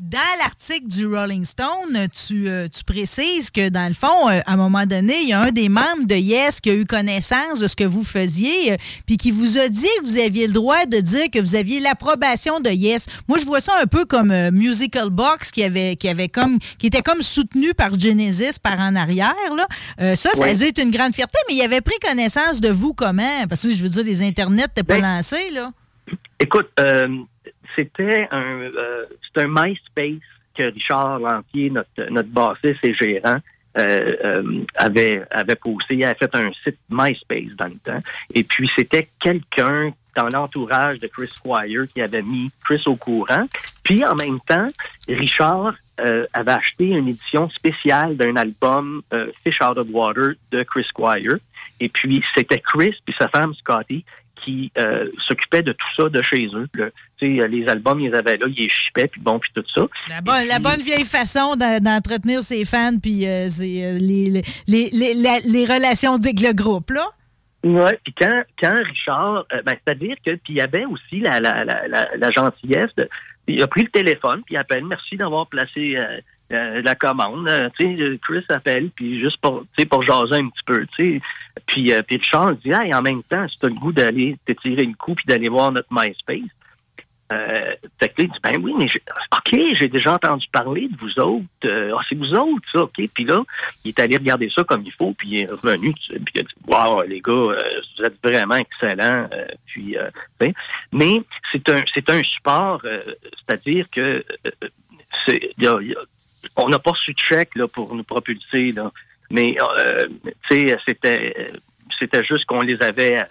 Dans 0.00 0.18
l'article 0.40 0.86
du 0.86 1.06
Rolling 1.06 1.44
Stone, 1.44 2.06
tu, 2.26 2.48
euh, 2.48 2.68
tu 2.68 2.84
précises 2.84 3.50
que, 3.50 3.68
dans 3.68 3.88
le 3.88 3.94
fond, 3.94 4.28
euh, 4.28 4.40
à 4.46 4.52
un 4.52 4.56
moment 4.56 4.84
donné, 4.84 5.20
il 5.22 5.28
y 5.28 5.32
a 5.32 5.40
un 5.40 5.50
des 5.50 5.68
membres 5.68 6.04
de 6.04 6.14
Yes 6.14 6.60
qui 6.60 6.70
a 6.70 6.74
eu 6.74 6.84
connaissance 6.84 7.60
de 7.60 7.68
ce 7.68 7.76
que 7.76 7.84
vous 7.84 8.04
faisiez, 8.04 8.72
euh, 8.72 8.76
puis 9.06 9.16
qui 9.16 9.30
vous 9.30 9.58
a 9.58 9.68
dit 9.68 9.86
que 10.00 10.04
vous 10.04 10.18
aviez 10.18 10.46
le 10.46 10.52
droit 10.52 10.84
de 10.86 10.98
dire 10.98 11.30
que 11.32 11.38
vous 11.38 11.54
aviez 11.56 11.80
l'approbation 11.80 12.60
de 12.60 12.70
Yes. 12.70 13.06
Moi, 13.28 13.38
je 13.38 13.44
vois 13.44 13.60
ça 13.60 13.72
un 13.82 13.86
peu 13.86 14.04
comme 14.04 14.32
Musical 14.50 15.10
Box 15.10 15.50
qui 15.50 15.62
avait, 15.64 15.96
qui 15.96 16.08
avait 16.08 16.28
comme, 16.28 16.58
qui 16.78 16.86
était 16.86 17.02
comme 17.02 17.22
soutenu 17.22 17.74
par 17.74 17.98
Genesis 17.98 18.58
par 18.62 18.78
en 18.78 18.94
arrière. 18.96 19.34
Là. 19.56 20.16
Ça, 20.16 20.30
ça 20.30 20.44
a 20.44 20.54
dû 20.54 20.64
être 20.64 20.82
une 20.82 20.90
grande 20.90 21.14
fierté, 21.14 21.38
mais 21.48 21.54
il 21.54 21.62
avait 21.62 21.80
pris 21.80 21.98
connaissance 22.00 22.60
de 22.60 22.68
vous 22.70 22.92
comment? 22.94 23.46
Parce 23.48 23.62
que 23.62 23.72
je 23.72 23.82
veux 23.82 23.88
dire, 23.88 24.04
les 24.04 24.22
internets 24.22 24.62
n'étaient 24.62 24.82
pas 24.82 24.98
Ben, 24.98 25.16
lancés, 25.16 25.50
là. 25.52 25.72
Écoute, 26.42 26.70
euh, 26.80 27.08
c'était 27.76 28.26
un, 28.32 28.62
euh, 28.62 29.04
un 29.36 29.46
MySpace 29.46 30.26
que 30.56 30.72
Richard 30.72 31.20
Lantier, 31.20 31.70
notre, 31.70 32.10
notre 32.10 32.30
bassiste 32.30 32.84
et 32.84 32.94
gérant, 32.94 33.38
euh, 33.78 34.16
euh, 34.24 34.64
avait, 34.74 35.22
avait 35.30 35.54
posté. 35.54 35.94
Il 35.94 36.04
avait 36.04 36.16
fait 36.16 36.34
un 36.34 36.50
site 36.64 36.78
MySpace 36.90 37.54
dans 37.56 37.66
le 37.66 37.78
temps. 37.84 38.00
Et 38.34 38.42
puis, 38.42 38.68
c'était 38.74 39.08
quelqu'un 39.20 39.92
dans 40.16 40.28
l'entourage 40.30 40.98
de 40.98 41.06
Chris 41.06 41.28
Squire 41.28 41.84
qui 41.94 42.02
avait 42.02 42.22
mis 42.22 42.50
Chris 42.64 42.82
au 42.86 42.96
courant. 42.96 43.46
Puis, 43.84 44.04
en 44.04 44.16
même 44.16 44.40
temps, 44.40 44.66
Richard 45.08 45.74
euh, 46.00 46.26
avait 46.32 46.52
acheté 46.52 46.88
une 46.88 47.06
édition 47.06 47.48
spéciale 47.50 48.16
d'un 48.16 48.34
album 48.34 49.02
euh, 49.12 49.30
Fish 49.44 49.60
Out 49.62 49.78
of 49.78 49.86
Water 49.92 50.32
de 50.50 50.64
Chris 50.64 50.84
Squire. 50.88 51.38
Et 51.78 51.88
puis, 51.88 52.22
c'était 52.34 52.58
Chris 52.58 52.96
puis 53.04 53.14
sa 53.16 53.28
femme 53.28 53.54
Scotty 53.54 54.04
qui 54.44 54.70
euh, 54.78 55.08
s'occupaient 55.26 55.62
de 55.62 55.72
tout 55.72 56.02
ça 56.02 56.08
de 56.08 56.22
chez 56.22 56.46
eux. 56.54 56.68
Le- 56.74 56.92
les 57.20 57.68
albums, 57.68 58.00
ils 58.00 58.14
avaient 58.14 58.36
là, 58.36 58.46
ils 58.48 58.64
les 58.64 58.68
shippaient, 58.68 59.06
puis 59.06 59.20
bon, 59.20 59.38
puis 59.38 59.50
tout 59.54 59.64
ça. 59.74 59.86
La 60.08 60.20
bonne, 60.20 60.46
la 60.48 60.58
bonne 60.58 60.80
vieille 60.80 61.04
façon 61.04 61.54
d'en- 61.54 61.78
d'entretenir 61.78 62.42
ses 62.42 62.64
fans 62.64 62.98
puis 63.00 63.26
euh, 63.26 63.46
euh, 63.46 63.98
les, 64.00 64.30
les, 64.30 64.42
les, 64.66 64.90
les- 64.92 65.14
la- 65.14 65.38
les 65.46 65.64
relations 65.64 66.14
avec 66.14 66.40
le 66.40 66.52
groupe, 66.52 66.90
là. 66.90 67.06
Ouais, 67.64 67.96
puis 68.02 68.12
quand, 68.20 68.42
quand 68.60 68.74
Richard, 68.74 69.44
euh, 69.52 69.62
ben, 69.64 69.76
c'est-à-dire 69.86 70.16
que, 70.26 70.32
puis 70.32 70.54
il 70.54 70.56
y 70.56 70.60
avait 70.60 70.84
aussi 70.84 71.20
la, 71.20 71.38
la, 71.38 71.64
la, 71.64 71.86
la, 71.86 72.08
la 72.16 72.30
gentillesse 72.32 72.90
de, 72.96 73.08
il 73.46 73.62
a 73.62 73.68
pris 73.68 73.82
le 73.82 73.88
téléphone, 73.90 74.42
puis 74.44 74.56
il 74.56 74.58
appelle, 74.58 74.84
merci 74.84 75.16
d'avoir 75.16 75.46
placé 75.46 75.94
euh, 75.96 76.18
euh, 76.52 76.82
la 76.82 76.94
commande. 76.94 77.48
Euh, 77.48 77.68
sais, 77.80 78.18
Chris 78.22 78.44
appelle, 78.48 78.90
puis 78.90 79.20
juste 79.20 79.38
pour, 79.38 79.64
pour 79.90 80.02
jaser 80.02 80.36
un 80.36 80.48
petit 80.48 80.62
peu, 80.66 80.86
tu. 80.96 81.20
Puis, 81.66 81.92
euh, 81.92 82.02
puis 82.02 82.16
Richard 82.16 82.56
dit, 82.56 82.70
hey, 82.72 82.94
en 82.94 83.02
même 83.02 83.22
temps, 83.24 83.46
si 83.48 83.58
tu 83.58 83.66
as 83.66 83.68
le 83.68 83.74
goût 83.74 83.92
d'aller 83.92 84.36
te 84.46 84.52
tirer 84.52 84.84
le 84.84 84.94
coup, 84.94 85.14
puis 85.14 85.24
d'aller 85.26 85.48
voir 85.48 85.72
notre 85.72 85.88
MySpace, 85.90 86.40
euh, 87.32 87.74
il 88.18 88.28
dit, 88.28 88.38
ben 88.42 88.52
oui, 88.60 88.74
mais 88.78 88.84
OK, 89.34 89.58
j'ai 89.74 89.88
déjà 89.88 90.12
entendu 90.14 90.46
parler 90.52 90.88
de 90.88 90.96
vous 90.98 91.18
autres. 91.18 91.44
Euh, 91.64 91.94
Ah, 91.98 92.02
c'est 92.06 92.14
vous 92.14 92.34
autres, 92.34 92.68
ça, 92.70 92.82
OK. 92.82 93.00
Puis 93.14 93.24
là, 93.24 93.42
il 93.84 93.88
est 93.88 94.00
allé 94.00 94.18
regarder 94.18 94.50
ça 94.54 94.62
comme 94.64 94.82
il 94.84 94.92
faut, 94.92 95.14
puis 95.14 95.28
il 95.30 95.38
est 95.44 95.50
revenu, 95.50 95.94
puis 95.94 96.20
il 96.34 96.40
a 96.40 96.42
dit, 96.42 96.54
wow, 96.66 97.02
les 97.04 97.20
gars, 97.22 97.32
euh, 97.32 97.58
vous 97.96 98.04
êtes 98.04 98.16
vraiment 98.22 98.56
excellents. 98.56 99.28
Euh, 99.32 99.46
puis, 99.66 99.96
euh, 99.96 100.10
sais. 100.42 100.52
mais 100.92 101.22
c'est 101.50 101.66
un, 101.70 101.82
un 102.08 102.22
support, 102.22 102.82
euh, 102.84 103.00
c'est-à-dire 103.46 103.86
que 103.90 104.22
euh, 105.30 105.38
y 105.58 105.66
a- 105.66 105.78
on 106.56 106.68
n'a 106.68 106.78
pas 106.78 106.92
reçu 106.92 107.12
de 107.12 107.18
chèque 107.18 107.54
là, 107.56 107.66
pour 107.68 107.94
nous 107.94 108.04
propulser, 108.04 108.72
là. 108.72 108.92
mais 109.30 109.56
euh, 109.78 110.08
c'était, 110.86 111.52
c'était 111.98 112.24
juste 112.24 112.44
qu'on 112.46 112.60
les 112.60 112.80
avait, 112.82 113.18
euh, 113.18 113.24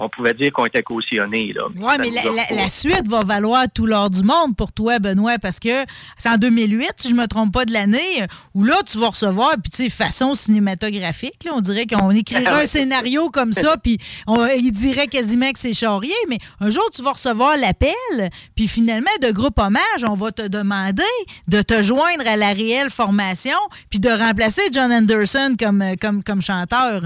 on 0.00 0.08
pouvait 0.08 0.34
dire 0.34 0.52
qu'on 0.52 0.66
était 0.66 0.82
cautionnés. 0.82 1.52
Là. 1.52 1.62
Oui, 1.76 1.92
mais 1.98 2.08
la, 2.56 2.68
suite 2.68 3.06
va 3.06 3.22
valoir 3.22 3.66
tout 3.72 3.86
l'or 3.86 4.10
du 4.10 4.22
monde 4.22 4.56
pour 4.56 4.72
toi, 4.72 4.98
Benoît, 4.98 5.38
parce 5.38 5.60
que 5.60 5.84
c'est 6.16 6.28
en 6.28 6.36
2008, 6.36 6.92
si 6.98 7.10
je 7.10 7.14
me 7.14 7.26
trompe 7.26 7.52
pas 7.52 7.64
de 7.64 7.72
l'année, 7.72 8.24
où 8.54 8.64
là, 8.64 8.76
tu 8.84 8.98
vas 8.98 9.10
recevoir, 9.10 9.52
puis 9.62 9.70
tu 9.70 9.84
sais, 9.84 9.88
façon 9.88 10.34
cinématographique, 10.34 11.44
là, 11.44 11.52
on 11.54 11.60
dirait 11.60 11.86
qu'on 11.86 12.10
écrirait 12.10 12.44
Ah 12.46 12.58
un 12.58 12.66
scénario 12.66 13.30
comme 13.30 13.52
ça, 13.52 13.76
puis 13.82 13.98
on- 14.26 14.46
il 14.46 14.72
dirait 14.72 15.06
quasiment 15.06 15.50
que 15.52 15.58
c'est 15.58 15.74
charrier, 15.74 16.14
mais 16.28 16.38
un 16.60 16.70
jour, 16.70 16.88
tu 16.92 17.02
vas 17.02 17.12
recevoir 17.12 17.56
l'appel, 17.56 18.30
puis 18.56 18.66
finalement, 18.66 19.10
de 19.22 19.30
groupe 19.30 19.58
hommage, 19.58 20.02
on 20.02 20.14
va 20.14 20.32
te 20.32 20.46
demander 20.48 21.02
de 21.48 21.62
te 21.62 21.82
joindre 21.82 22.26
à 22.26 22.36
la 22.36 22.52
réelle 22.52 22.90
formation, 22.90 23.56
puis 23.90 24.00
de 24.00 24.08
remplacer 24.10 24.62
John 24.72 24.92
Anderson 24.92 25.54
comme, 25.58 25.84
comme, 26.00 26.24
comme 26.24 26.42
chanteur. 26.42 27.02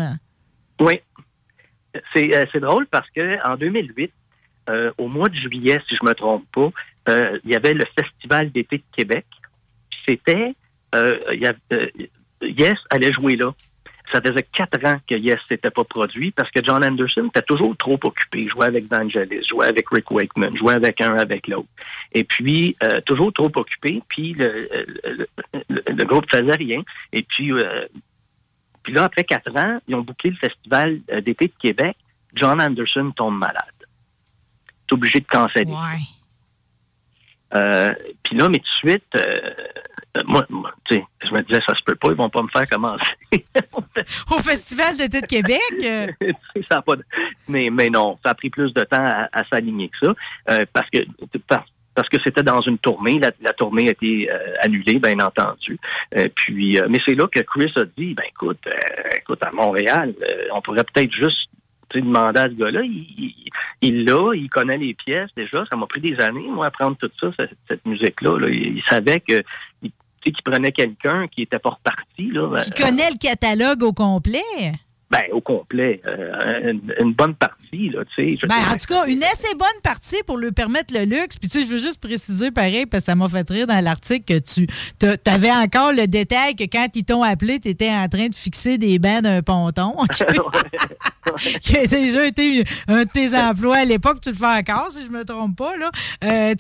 Oui. 0.81 1.01
C'est 2.15 2.35
euh, 2.35 2.47
c'est 2.53 2.61
drôle 2.61 2.87
parce 2.87 3.09
que 3.11 3.47
en 3.47 3.57
2008, 3.57 4.13
euh, 4.69 4.93
au 4.99 5.09
mois 5.09 5.29
de 5.29 5.35
juillet, 5.35 5.81
si 5.89 5.97
je 5.97 6.05
me 6.05 6.13
trompe 6.15 6.45
pas, 6.53 6.71
euh, 7.09 7.39
il 7.45 7.51
y 7.51 7.57
avait 7.57 7.75
le 7.75 7.85
Festival 7.99 8.51
d'été 8.53 8.79
de 8.79 8.83
Québec. 8.97 9.25
C'était, 10.07 10.55
Yes 12.43 12.75
allait 12.91 13.13
jouer 13.13 13.37
là. 13.37 13.53
Ça 14.13 14.23
faisait 14.23 14.47
quatre 14.53 14.83
ans 14.87 14.99
que 15.07 15.15
Yes 15.15 15.39
s'était 15.51 15.71
pas 15.71 15.85
produit 15.85 16.31
parce 16.31 16.51
que 16.51 16.61
John 16.65 16.83
Anderson 16.83 17.27
était 17.29 17.43
toujours 17.43 17.77
trop 17.77 17.99
occupé. 18.03 18.41
Il 18.41 18.49
jouait 18.51 18.65
avec 18.67 18.91
Vangelis, 18.91 19.43
jouait 19.47 19.67
avec 19.67 19.87
Rick 19.91 20.11
Wakeman, 20.11 20.57
jouait 20.57 20.73
avec 20.75 21.01
un, 21.03 21.15
avec 21.19 21.47
l'autre. 21.47 21.69
Et 22.13 22.25
puis, 22.25 22.75
toujours 23.05 23.35
trop 23.35 23.51
occupé, 23.55 24.01
puis 24.09 24.33
le, 24.33 24.67
le, 25.05 25.27
le- 25.69 25.83
le 25.89 26.05
groupe 26.07 26.25
faisait 26.31 26.57
rien. 26.57 26.81
Et 27.13 27.23
puis, 27.23 27.53
puis 28.89 28.95
là, 28.95 29.05
après 29.05 29.23
quatre 29.23 29.55
ans, 29.55 29.79
ils 29.87 29.95
ont 29.95 30.01
booké 30.01 30.31
le 30.31 30.37
festival 30.37 31.01
euh, 31.13 31.21
d'été 31.21 31.45
de 31.49 31.53
Québec. 31.61 31.95
John 32.33 32.59
Anderson 32.59 33.13
tombe 33.15 33.37
malade. 33.37 33.63
est 34.89 34.93
obligé 34.95 35.21
de 35.21 35.27
canceller. 35.27 35.67
Ouais. 35.71 35.99
Euh, 37.55 37.93
puis 38.23 38.35
là, 38.35 38.49
mais 38.49 38.61
tout 38.61 38.65
de 38.65 38.91
suite, 38.91 39.05
euh, 39.17 39.51
moi, 40.25 40.47
moi, 40.49 40.73
tu 40.87 40.95
sais, 40.97 41.05
je 41.27 41.33
me 41.35 41.43
disais, 41.43 41.61
ça 41.67 41.75
se 41.77 41.83
peut 41.83 41.97
pas, 41.97 42.09
ils 42.09 42.15
vont 42.17 42.31
pas 42.31 42.41
me 42.43 42.49
faire 42.49 42.67
commencer. 42.67 43.13
Au 44.31 44.39
Festival 44.39 44.97
d'été 44.97 45.21
de 45.21 45.27
Québec? 45.27 46.37
ça 46.71 46.79
a 46.79 46.83
pas 46.83 46.97
de- 46.97 47.05
mais, 47.47 47.69
mais 47.71 47.91
non, 47.91 48.19
ça 48.25 48.31
a 48.31 48.35
pris 48.35 48.49
plus 48.49 48.73
de 48.73 48.85
temps 48.85 49.05
à, 49.05 49.29
à 49.33 49.45
s'aligner 49.49 49.91
que 49.91 49.99
ça, 50.07 50.15
euh, 50.51 50.65
parce 50.73 50.89
que 50.89 51.01
par- 51.47 51.67
parce 51.99 52.09
que 52.09 52.19
c'était 52.23 52.45
dans 52.45 52.61
une 52.61 52.79
tournée, 52.79 53.19
la, 53.19 53.33
la 53.41 53.53
tournée 53.53 53.89
a 53.89 53.91
été 53.91 54.31
euh, 54.31 54.39
annulée, 54.63 55.01
bien 55.01 55.19
entendu. 55.19 55.77
Euh, 56.17 56.29
puis, 56.37 56.79
euh, 56.79 56.87
mais 56.89 56.99
c'est 57.05 57.17
là 57.17 57.27
que 57.27 57.41
Chris 57.41 57.73
a 57.75 57.85
dit, 57.97 58.15
ben 58.15 58.23
écoute, 58.29 58.65
écoute 59.21 59.43
à 59.43 59.51
Montréal, 59.51 60.15
on 60.55 60.61
pourrait 60.63 60.85
peut-être 60.85 61.13
juste 61.13 61.51
demander 61.93 62.39
à 62.39 62.45
ce 62.45 62.55
gars-là, 62.55 62.83
il 62.85 63.07
il- 63.19 63.35
il 63.83 64.05
l'a, 64.05 64.33
il 64.35 64.49
connaît 64.49 64.79
les 64.79 64.95
pièces 64.95 65.31
déjà. 65.37 65.65
Ça 65.71 65.75
m'a 65.77 65.87
pris 65.87 66.01
des 66.01 66.21
années, 66.21 66.47
moi, 66.49 66.67
à 66.67 66.69
apprendre 66.69 66.97
tout 66.99 67.11
ça, 67.21 67.31
cette, 67.37 67.57
cette 67.69 67.85
musique-là. 67.85 68.39
là. 68.39 68.49
Il, 68.49 68.77
il 68.79 68.83
savait 68.85 69.19
que 69.21 69.43
il, 69.83 69.91
qu'il 70.23 70.35
prenait 70.45 70.71
quelqu'un 70.73 71.27
qui 71.27 71.43
était 71.43 71.59
pas 71.59 71.71
reparti. 71.71 72.31
Là, 72.31 72.61
qui 72.75 72.83
Euh, 72.83 72.87
connaît 72.87 73.11
le 73.11 73.19
catalogue 73.19 73.83
au 73.83 73.93
complet? 73.93 74.43
ben, 75.11 75.23
au 75.33 75.41
complet. 75.41 76.01
euh, 76.07 76.71
une, 76.73 76.95
une 77.01 77.13
bonne 77.15 77.35
partie, 77.35 77.68
là, 77.73 78.03
Ben, 78.17 78.73
en 78.73 78.77
tout 78.77 78.87
cas, 78.87 79.07
une 79.07 79.23
assez 79.23 79.55
bonne 79.55 79.81
partie 79.83 80.23
pour 80.27 80.39
lui 80.39 80.53
permettre 80.53 80.95
le 80.95 81.05
luxe. 81.05 81.37
Puis, 81.37 81.49
tu 81.49 81.61
sais, 81.61 81.67
je 81.67 81.73
veux 81.73 81.79
juste 81.79 82.01
préciser 82.01 82.51
pareil, 82.51 82.87
parce 82.87 83.05
que 83.05 83.07
ça 83.07 83.15
m'a 83.15 83.29
fait 83.29 83.49
rire 83.49 83.67
dans 83.67 83.83
l'article 83.83 84.25
que 84.25 84.39
tu 84.39 84.67
avais 85.27 85.51
encore 85.51 85.93
le 85.93 86.07
détail 86.07 86.55
que 86.57 86.65
quand 86.65 86.89
ils 86.95 87.05
t'ont 87.05 87.23
appelé, 87.23 87.61
tu 87.61 87.69
étais 87.69 87.91
en 87.91 88.09
train 88.09 88.29
de 88.29 88.35
fixer 88.35 88.79
des 88.79 88.99
bancs 88.99 89.23
d'un 89.23 89.43
ponton. 89.43 89.95
qui 91.61 91.77
a 91.77 91.87
déjà 91.87 92.27
été 92.27 92.65
un 92.87 93.05
de 93.05 93.09
tes 93.09 93.37
emplois 93.37 93.79
à 93.79 93.85
l'époque. 93.85 94.21
Tu 94.21 94.31
le 94.31 94.37
fais 94.37 94.47
encore, 94.47 94.91
si 94.91 95.05
je 95.05 95.11
me 95.11 95.25
trompe 95.25 95.57
pas. 95.57 95.77
Là. 95.77 95.91
Euh, 96.25 96.55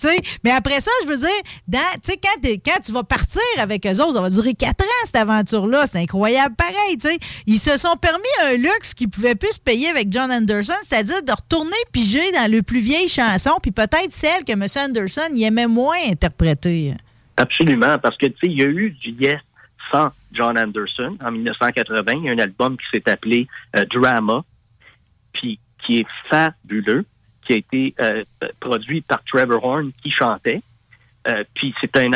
mais 0.44 0.50
après 0.50 0.80
ça, 0.80 0.90
je 1.04 1.08
veux 1.08 1.16
dire, 1.16 1.28
dans, 1.66 1.78
quand, 2.06 2.48
quand 2.64 2.80
tu 2.84 2.92
vas 2.92 3.04
partir 3.04 3.42
avec 3.58 3.86
eux 3.86 4.00
autres, 4.00 4.14
ça 4.14 4.20
va 4.20 4.30
durer 4.30 4.54
quatre 4.54 4.84
ans, 4.84 5.04
cette 5.04 5.16
aventure-là. 5.16 5.86
C'est 5.86 5.98
incroyable 5.98 6.54
pareil. 6.56 6.98
tu 7.00 7.08
sais. 7.08 7.18
Ils 7.46 7.58
se 7.58 7.76
sont 7.76 7.96
permis 8.00 8.24
un 8.46 8.56
luxe 8.56 8.94
qu'ils 8.94 9.10
pouvaient 9.10 9.34
plus 9.34 9.52
se 9.52 9.60
payer 9.60 9.88
avec 9.88 10.12
John 10.12 10.30
Anderson, 10.30 10.74
c'est-à-dire 10.98 11.22
de 11.22 11.32
retourner 11.32 11.76
piger 11.92 12.32
dans 12.32 12.50
le 12.50 12.62
plus 12.62 12.80
vieille 12.80 13.08
chanson, 13.08 13.52
puis 13.62 13.70
peut-être 13.70 14.10
celle 14.12 14.44
que 14.44 14.52
M. 14.52 14.64
Anderson 14.76 15.30
il 15.34 15.42
aimait 15.44 15.66
moins 15.66 15.98
interpréter. 16.06 16.94
Absolument, 17.36 17.98
parce 17.98 18.16
que, 18.16 18.26
tu 18.26 18.32
sais, 18.40 18.46
il 18.46 18.58
y 18.58 18.62
a 18.62 18.66
eu 18.66 18.90
du 18.90 19.10
Yes 19.10 19.40
sans 19.92 20.10
John 20.32 20.58
Anderson 20.58 21.16
en 21.24 21.30
1980. 21.30 22.12
Il 22.14 22.24
y 22.24 22.28
a 22.28 22.32
un 22.32 22.38
album 22.38 22.76
qui 22.76 22.86
s'est 22.92 23.08
appelé 23.08 23.46
euh, 23.76 23.84
Drama, 23.84 24.44
puis 25.32 25.60
qui 25.84 26.00
est 26.00 26.06
fabuleux, 26.28 27.04
qui 27.46 27.52
a 27.52 27.56
été 27.56 27.94
euh, 28.00 28.24
produit 28.60 29.00
par 29.02 29.22
Trevor 29.24 29.64
Horn 29.64 29.92
qui 30.02 30.10
chantait. 30.10 30.62
Euh, 31.28 31.44
puis 31.54 31.74
c'était 31.80 32.08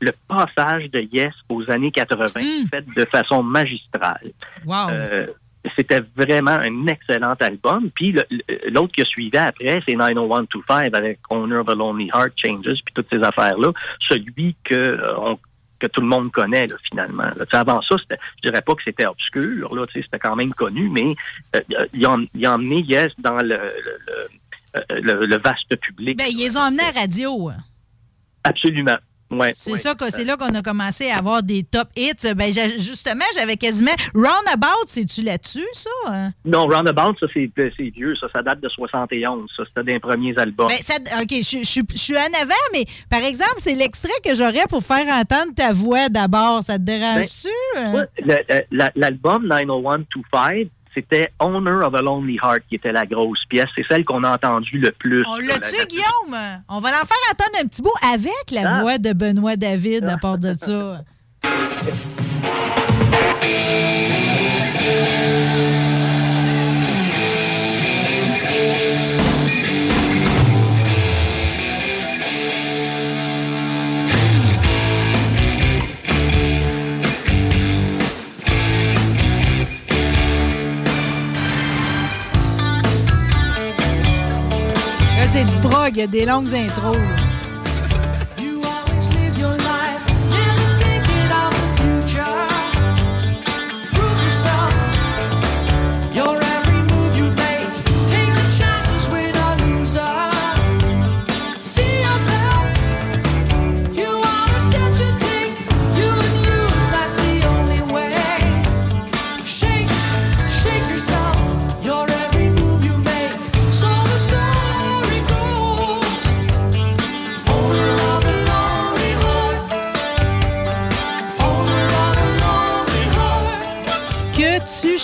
le 0.00 0.12
passage 0.28 0.90
de 0.90 1.00
Yes 1.12 1.34
aux 1.48 1.68
années 1.70 1.90
80 1.90 2.26
Mm. 2.36 2.68
fait 2.70 2.84
de 2.94 3.04
façon 3.06 3.42
magistrale. 3.42 4.32
Wow. 4.64 4.90
Euh, 4.90 5.26
c'était 5.76 6.02
vraiment 6.16 6.52
un 6.52 6.86
excellent 6.86 7.34
album. 7.40 7.90
Puis 7.94 8.14
l'autre 8.70 8.92
qui 8.92 9.02
a 9.02 9.04
suivi 9.04 9.36
après, 9.36 9.80
c'est 9.86 9.94
90125 9.94 10.94
avec 10.94 11.18
Owner 11.30 11.56
of 11.56 11.68
a 11.68 11.74
Lonely 11.74 12.08
Heart 12.14 12.32
Changes, 12.36 12.80
puis 12.84 12.94
toutes 12.94 13.08
ces 13.10 13.22
affaires-là. 13.22 13.72
Celui 14.08 14.54
que 14.64 14.74
euh, 14.74 15.18
on- 15.18 15.38
que 15.78 15.86
tout 15.88 16.00
le 16.00 16.06
monde 16.06 16.32
connaît, 16.32 16.66
là, 16.66 16.74
finalement. 16.88 17.22
là. 17.36 17.44
Avant 17.52 17.82
ça, 17.82 17.96
je 17.98 18.16
dirais 18.48 18.62
pas 18.62 18.74
que 18.74 18.82
c'était 18.82 19.04
obscur, 19.06 19.74
là, 19.74 19.84
c'était 19.92 20.18
quand 20.18 20.34
même 20.34 20.54
connu, 20.54 20.88
mais 20.88 21.14
euh, 21.54 21.60
il, 21.92 22.06
a, 22.06 22.16
il 22.34 22.46
a 22.46 22.54
emmené 22.54 22.80
Yes 22.80 23.12
dans 23.18 23.36
le, 23.36 23.48
le, 23.48 23.58
le- 24.06 24.80
euh, 25.20 25.26
le- 25.26 25.36
vaste 25.36 25.76
public. 25.76 26.16
ben, 26.16 26.24
ils 26.30 26.38
les 26.38 26.56
ont 26.56 26.60
emmenés 26.60 26.82
à 26.82 27.00
radio. 27.00 27.50
Absolument. 28.44 28.96
Ouais, 29.30 29.52
C'est 29.56 29.72
ouais. 29.72 29.78
ça 29.78 29.94
que 29.94 30.10
c'est 30.10 30.24
là 30.24 30.36
qu'on 30.36 30.54
a 30.54 30.62
commencé 30.62 31.10
à 31.10 31.18
avoir 31.18 31.42
des 31.42 31.64
top 31.64 31.88
hits. 31.96 32.12
Ben, 32.36 32.52
justement, 32.78 33.24
j'avais 33.36 33.56
quasiment 33.56 33.90
Roundabout, 34.14 34.84
c'est-tu 34.86 35.22
là-dessus, 35.22 35.66
ça? 35.72 35.90
hein? 36.08 36.32
Non, 36.44 36.66
Roundabout, 36.66 37.18
ça, 37.18 37.26
c'est 37.34 37.50
c'est 37.56 37.90
vieux. 37.90 38.14
Ça, 38.20 38.28
ça 38.32 38.42
date 38.42 38.60
de 38.60 38.68
71. 38.68 39.50
Ça, 39.56 39.64
c'était 39.66 39.82
des 39.92 39.98
premiers 39.98 40.36
albums. 40.38 40.68
Ben, 40.68 40.78
ça, 40.80 40.94
OK, 41.20 41.28
je, 41.30 41.58
je- 41.64 41.80
je 41.92 41.98
suis 41.98 42.16
en 42.16 42.40
avant, 42.40 42.54
mais 42.72 42.84
par 43.10 43.22
exemple, 43.22 43.54
c'est 43.58 43.74
l'extrait 43.74 44.12
que 44.24 44.34
j'aurais 44.34 44.66
pour 44.68 44.82
faire 44.84 45.06
entendre 45.08 45.54
ta 45.56 45.72
voix 45.72 46.08
d'abord. 46.08 46.62
Ça 46.62 46.74
te 46.78 46.82
dérange-tu? 46.82 47.48
hein? 47.76 47.92
Ouais, 47.94 48.04
le- 48.24 48.54
le- 48.54 48.62
la- 48.70 48.92
L'album 48.94 49.46
90125, 49.46 50.68
c'était 50.96 51.28
Owner 51.38 51.84
of 51.84 51.94
a 51.94 52.00
Lonely 52.02 52.36
Heart 52.42 52.62
qui 52.68 52.76
était 52.76 52.92
la 52.92 53.04
grosse 53.04 53.44
pièce. 53.48 53.66
C'est 53.76 53.84
celle 53.88 54.04
qu'on 54.04 54.24
a 54.24 54.34
entendue 54.34 54.78
le 54.78 54.90
plus. 54.92 55.22
On 55.28 55.36
la- 55.36 55.58
Guillaume? 55.86 56.62
On 56.68 56.80
va 56.80 56.90
l'en 56.90 57.04
faire 57.04 57.18
entendre 57.30 57.62
un 57.62 57.66
petit 57.66 57.82
bout 57.82 57.92
avec 58.02 58.50
la 58.50 58.76
Ah. 58.76 58.80
voix 58.80 58.98
de 58.98 59.12
Benoît 59.12 59.56
David 59.56 60.04
à 60.08 60.16
part 60.16 60.38
de 60.38 60.52
ça. 60.54 61.02
c'est 85.36 85.44
du 85.44 85.58
prog, 85.58 85.90
il 85.92 85.98
y 85.98 86.02
a 86.02 86.06
des 86.06 86.24
longues 86.24 86.54
intros. 86.54 87.25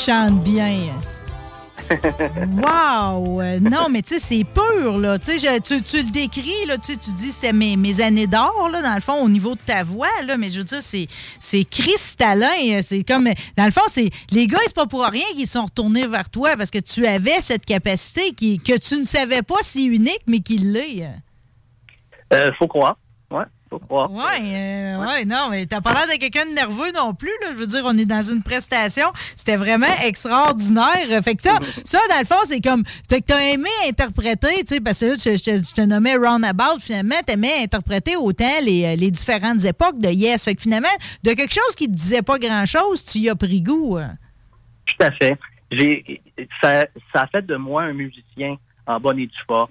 Chantes 0.05 0.43
bien. 0.43 0.79
Wow! 2.57 3.41
Non, 3.61 3.89
mais 3.89 4.03
tu 4.03 4.19
sais, 4.19 4.19
c'est 4.19 4.45
pur, 4.45 4.99
là. 4.99 5.17
Tu 5.17 5.39
tu, 5.39 6.03
le 6.03 6.11
décris. 6.11 6.67
Tu 6.85 6.97
tu 6.97 7.13
dis 7.13 7.31
c'était 7.31 7.53
mes, 7.53 8.01
années 8.01 8.27
d'or, 8.27 8.69
là, 8.73 8.83
dans 8.83 8.95
le 8.95 9.01
fond, 9.01 9.23
au 9.23 9.29
niveau 9.29 9.55
de 9.55 9.61
ta 9.61 9.85
voix. 9.85 10.09
Mais 10.39 10.49
je 10.49 10.59
veux 10.59 10.65
dire, 10.65 10.83
c'est, 10.83 11.07
c'est 11.39 11.65
cristallin. 11.65 12.83
C'est 12.83 13.05
comme. 13.05 13.29
Dans 13.57 13.65
le 13.65 13.71
fond, 13.71 13.83
c'est. 13.87 14.11
Les 14.33 14.49
gars, 14.49 14.59
c'est 14.67 14.75
pas 14.75 14.87
pour 14.87 15.05
rien 15.05 15.27
qu'ils 15.37 15.47
sont 15.47 15.67
retournés 15.67 16.09
vers 16.09 16.29
toi 16.31 16.57
parce 16.57 16.73
que 16.73 16.81
tu 16.81 17.07
avais 17.07 17.41
cette 17.41 17.65
capacité 17.65 18.33
qui, 18.33 18.59
que 18.59 18.77
tu 18.77 18.99
ne 18.99 19.05
savais 19.05 19.43
pas 19.43 19.63
si 19.63 19.85
unique, 19.85 20.23
mais 20.27 20.41
qui 20.41 20.59
l'est. 20.59 21.07
Euh, 22.33 22.51
faut 22.59 22.67
croire. 22.67 22.97
Faut 23.73 23.79
croire. 23.79 24.13
Ouais, 24.13 24.23
euh, 24.43 24.99
ouais, 25.07 25.25
non, 25.25 25.49
mais 25.51 25.65
t'as 25.65 25.81
pas 25.81 25.95
l'air 25.95 26.07
de 26.07 26.21
quelqu'un 26.21 26.45
de 26.45 26.51
nerveux 26.53 26.93
non 26.95 27.15
plus, 27.15 27.31
là. 27.41 27.49
Je 27.53 27.57
veux 27.57 27.67
dire, 27.67 27.81
on 27.87 27.97
est 27.97 28.05
dans 28.05 28.21
une 28.21 28.43
prestation. 28.43 29.07
C'était 29.35 29.57
vraiment 29.57 29.87
extraordinaire. 30.05 31.23
Fait 31.25 31.35
que 31.35 31.43
ça, 31.43 31.59
ça, 31.85 31.99
dans 32.11 32.19
le 32.19 32.27
fond, 32.27 32.43
c'est 32.45 32.61
comme. 32.61 32.85
Fait 33.09 33.21
que 33.23 33.27
t'as 33.29 33.41
aimé 33.41 33.71
interpréter, 33.89 34.57
tu 34.61 34.75
sais, 34.75 34.81
parce 34.81 35.01
que 35.01 35.07
là, 35.07 35.15
je, 35.15 35.31
je- 35.37 35.65
je 35.65 35.73
te 35.75 35.81
nommais 35.81 36.17
Roundabout, 36.17 36.81
finalement, 36.81 37.17
t'aimais 37.25 37.63
interpréter 37.63 38.15
autant 38.17 38.45
les, 38.63 38.95
les 38.95 39.11
différentes 39.11 39.65
époques 39.65 39.99
de 39.99 40.11
Yes. 40.11 40.45
Fait 40.45 40.55
que 40.55 40.61
finalement, 40.61 40.89
de 41.23 41.33
quelque 41.33 41.55
chose 41.55 41.75
qui 41.75 41.87
te 41.87 41.93
disait 41.95 42.21
pas 42.23 42.39
grand-chose, 42.39 43.05
tu 43.07 43.21
y 43.21 43.31
as 43.31 43.35
pris 43.35 43.63
goût. 43.63 43.97
hein. 43.97 44.17
Tout 44.85 45.07
à 45.07 45.11
fait. 45.13 45.39
Ça, 46.61 46.85
ça 47.13 47.23
a 47.23 47.27
fait 47.29 47.47
de 47.47 47.57
moi 47.57 47.85
un 47.85 47.93
musicien 47.95 48.57
en 48.87 49.01
bonne 49.01 49.19
et 49.21 49.27
due 49.27 49.33
forme, 49.47 49.71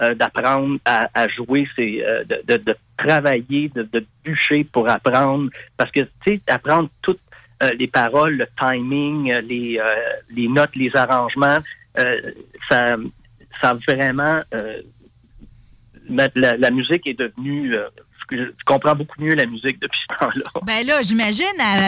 euh, 0.00 0.14
d'apprendre 0.14 0.78
à, 0.84 1.08
à 1.14 1.28
jouer, 1.28 1.66
c'est 1.76 2.04
euh, 2.04 2.24
de, 2.24 2.42
de, 2.46 2.56
de 2.58 2.76
travailler, 2.96 3.68
de, 3.74 3.82
de 3.82 4.06
bûcher 4.24 4.64
pour 4.64 4.88
apprendre, 4.88 5.50
parce 5.76 5.90
que 5.90 6.00
tu 6.00 6.08
sais, 6.26 6.40
apprendre 6.48 6.88
toutes 7.02 7.20
euh, 7.62 7.70
les 7.78 7.88
paroles, 7.88 8.36
le 8.36 8.46
timing, 8.56 9.32
euh, 9.32 9.40
les, 9.40 9.78
euh, 9.78 9.84
les 10.30 10.48
notes, 10.48 10.76
les 10.76 10.94
arrangements, 10.94 11.58
ça, 12.68 12.96
ça 13.60 13.74
vraiment 13.88 14.40
la, 16.08 16.28
la 16.34 16.70
musique 16.70 17.08
est 17.08 17.18
devenue, 17.18 17.74
je 18.30 18.64
comprends 18.66 18.94
beaucoup 18.94 19.20
mieux 19.20 19.34
la 19.34 19.46
musique 19.46 19.80
depuis 19.80 19.98
ce 20.10 20.18
temps-là. 20.18 20.44
Ben 20.64 20.86
là, 20.86 21.02
j'imagine, 21.02 21.44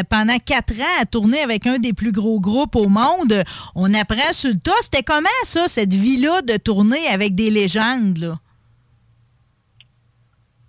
pendant 0.08 0.38
quatre 0.38 0.74
ans, 0.80 1.00
à 1.00 1.04
tourner 1.04 1.40
avec 1.40 1.66
un 1.66 1.78
des 1.78 1.92
plus 1.92 2.12
gros 2.12 2.40
groupes 2.40 2.76
au 2.76 2.88
monde, 2.88 3.42
on 3.74 3.92
apprend 3.94 4.32
sur 4.32 4.50
le 4.50 4.58
tas. 4.58 4.72
C'était 4.80 5.02
comment, 5.02 5.28
ça, 5.44 5.68
cette 5.68 5.92
vie-là 5.92 6.42
de 6.42 6.56
tourner 6.56 7.06
avec 7.08 7.34
des 7.34 7.50
légendes, 7.50 8.18
là? 8.18 8.38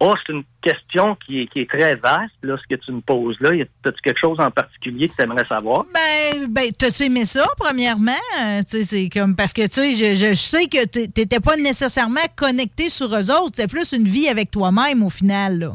Oh, 0.03 0.15
c'est 0.25 0.33
une 0.33 0.43
question 0.63 1.15
qui 1.23 1.41
est, 1.43 1.47
qui 1.47 1.59
est 1.59 1.69
très 1.69 1.95
vaste, 1.95 2.33
là, 2.41 2.57
ce 2.57 2.75
que 2.75 2.81
tu 2.81 2.91
me 2.91 3.01
poses 3.01 3.39
là. 3.39 3.53
Y 3.53 3.61
a-tu 3.61 4.01
quelque 4.03 4.19
chose 4.19 4.39
en 4.39 4.49
particulier 4.49 5.07
que 5.09 5.15
tu 5.15 5.21
aimerais 5.21 5.45
savoir? 5.45 5.85
Ben, 5.93 6.47
ben 6.49 6.71
t'as-tu 6.75 7.03
aimé 7.03 7.25
ça, 7.25 7.45
premièrement? 7.55 8.11
Euh, 8.43 8.61
c'est 8.67 9.09
comme, 9.09 9.35
parce 9.35 9.53
que, 9.53 9.61
tu 9.67 9.93
sais, 9.95 10.15
je, 10.15 10.15
je 10.29 10.33
sais 10.33 10.65
que 10.65 10.85
t'é- 10.87 11.07
t'étais 11.07 11.39
pas 11.39 11.55
nécessairement 11.55 12.19
connecté 12.35 12.89
sur 12.89 13.15
eux 13.15 13.29
autres. 13.29 13.51
C'est 13.53 13.69
plus 13.69 13.91
une 13.91 14.05
vie 14.05 14.27
avec 14.27 14.49
toi-même, 14.49 15.03
au 15.03 15.11
final, 15.11 15.59
là. 15.59 15.73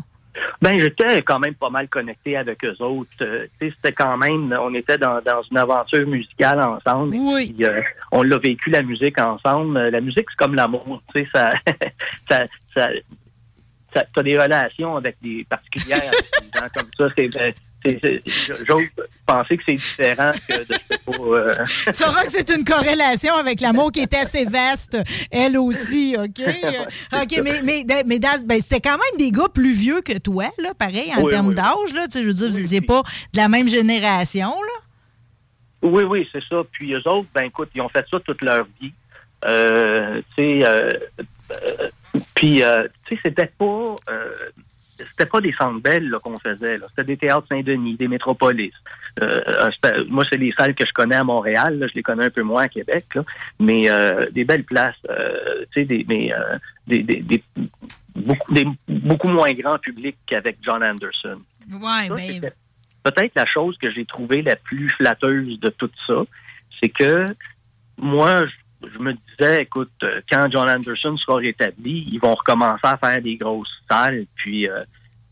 Ben, 0.60 0.76
j'étais 0.78 1.22
quand 1.22 1.38
même 1.38 1.54
pas 1.54 1.70
mal 1.70 1.86
connecté 1.88 2.36
avec 2.36 2.64
eux 2.64 2.74
autres. 2.80 3.08
Euh, 3.22 3.46
tu 3.60 3.68
sais, 3.68 3.74
c'était 3.76 3.94
quand 3.94 4.16
même, 4.18 4.52
on 4.60 4.74
était 4.74 4.98
dans, 4.98 5.20
dans 5.24 5.42
une 5.50 5.58
aventure 5.58 6.04
musicale 6.06 6.60
ensemble. 6.62 7.14
Oui. 7.16 7.52
Puis, 7.56 7.64
euh, 7.64 7.80
on 8.10 8.22
l'a 8.22 8.38
vécu 8.38 8.70
la 8.70 8.82
musique 8.82 9.20
ensemble. 9.20 9.76
Euh, 9.76 9.90
La 9.90 10.00
musique, 10.00 10.26
c'est 10.30 10.36
comme 10.36 10.54
l'amour. 10.56 11.00
Tu 11.14 11.22
sais, 11.22 11.28
ça, 11.32 11.52
ça, 12.28 12.44
ça, 12.74 12.88
ça 13.94 14.04
t'as 14.14 14.22
des 14.22 14.38
relations 14.38 14.96
avec 14.96 15.16
des 15.22 15.44
particulières 15.48 16.02
avec 16.02 16.52
des 16.52 16.58
gens 16.58 16.66
comme 16.74 16.88
ça. 16.98 17.08
C'est, 17.16 17.28
c'est- 17.32 17.54
j'ose 18.66 18.86
penser 19.26 19.56
que 19.56 19.62
c'est 19.68 19.74
différent 19.74 20.32
que 20.48 20.54
de 20.66 20.74
euh, 21.08 21.64
Tu 21.86 21.94
sauras 21.94 22.24
que 22.24 22.30
c'est 22.32 22.50
une 22.50 22.64
corrélation 22.64 23.34
avec 23.34 23.60
l'amour 23.60 23.92
qui 23.92 24.00
est 24.00 24.14
assez 24.14 24.44
vaste, 24.44 24.98
elle 25.30 25.56
aussi, 25.56 26.16
OK? 26.18 26.40
OK, 27.12 27.40
mais, 27.44 27.62
mais, 27.62 27.84
mais 28.06 28.18
ben, 28.18 28.60
c'était 28.60 28.80
quand 28.80 28.96
même 28.98 29.18
des 29.18 29.30
gars 29.30 29.48
plus 29.52 29.72
vieux 29.72 30.00
que 30.00 30.18
toi, 30.18 30.50
là, 30.58 30.74
pareil, 30.74 31.12
en 31.16 31.22
Oui, 31.22 31.30
termes 31.30 31.48
oui. 31.48 31.54
d'âge, 31.54 31.94
là. 31.94 32.08
Tu 32.08 32.22
je 32.22 32.26
veux 32.26 32.32
dire, 32.32 32.50
vous 32.50 32.58
n'étiez 32.60 32.80
oui. 32.80 32.86
pas 32.86 33.02
de 33.32 33.38
la 33.38 33.48
même 33.48 33.68
génération, 33.68 34.48
là? 34.50 34.82
Oui, 35.82 36.02
oui, 36.04 36.28
c'est 36.32 36.42
ça. 36.48 36.62
Puis 36.72 36.92
eux 36.92 37.06
autres, 37.06 37.28
ben 37.34 37.44
écoute, 37.44 37.68
ils 37.74 37.80
ont 37.82 37.88
fait 37.88 38.04
ça 38.10 38.18
toute 38.20 38.42
leur 38.42 38.66
vie. 38.80 38.92
Euh, 39.44 40.20
tu 40.36 40.42
sais, 40.60 40.66
euh, 40.66 40.90
euh, 41.52 41.88
puis 42.34 42.62
euh, 42.62 42.86
tu 43.06 43.14
sais, 43.16 43.20
c'était 43.24 43.50
pas, 43.58 43.96
euh, 44.10 44.30
c'était 44.96 45.26
pas 45.26 45.40
des 45.40 45.52
centres 45.52 45.80
belles 45.80 46.10
qu'on 46.22 46.38
faisait. 46.38 46.78
C'était 46.88 47.04
des 47.04 47.16
théâtres 47.16 47.46
Saint-Denis, 47.48 47.96
des 47.96 48.08
métropolis. 48.08 48.72
Euh, 49.22 49.40
moi, 50.08 50.24
c'est 50.30 50.38
des 50.38 50.52
salles 50.58 50.74
que 50.74 50.86
je 50.86 50.92
connais 50.92 51.16
à 51.16 51.24
Montréal. 51.24 51.78
là. 51.78 51.86
je 51.88 51.94
les 51.94 52.02
connais 52.02 52.26
un 52.26 52.30
peu 52.30 52.42
moins 52.42 52.64
à 52.64 52.68
Québec, 52.68 53.04
là. 53.14 53.22
mais 53.58 53.90
euh, 53.90 54.26
des 54.30 54.44
belles 54.44 54.64
places. 54.64 54.94
tu 55.02 55.08
sais, 55.74 55.84
des, 55.84 56.04
mais, 56.08 56.32
des, 56.86 57.02
des, 57.02 57.20
des- 57.20 57.42
beaucoup, 58.14 58.52
des- 58.52 58.66
beaucoup 58.88 59.28
moins 59.28 59.52
grand 59.52 59.78
public 59.78 60.16
qu'avec 60.26 60.58
John 60.62 60.82
Anderson. 60.82 61.40
Ouais, 61.70 62.08
ben. 62.40 62.50
Peut-être 63.02 63.32
la 63.36 63.46
chose 63.46 63.76
que 63.78 63.90
j'ai 63.92 64.04
trouvée 64.04 64.42
la 64.42 64.56
plus 64.56 64.88
flatteuse 64.90 65.60
de 65.60 65.68
tout 65.68 65.90
ça, 66.06 66.22
c'est 66.80 66.88
que 66.88 67.26
moi, 67.98 68.44
je- 68.92 68.98
me 68.98 69.12
disais, 69.12 69.62
écoute, 69.62 69.90
euh, 70.02 70.20
quand 70.30 70.48
John 70.50 70.68
Anderson 70.70 71.16
sera 71.16 71.36
rétabli, 71.38 72.08
ils 72.10 72.18
vont 72.18 72.34
recommencer 72.34 72.80
à 72.84 72.96
faire 72.96 73.20
des 73.22 73.36
grosses 73.36 73.72
salles, 73.90 74.26
puis, 74.36 74.68
euh, 74.68 74.82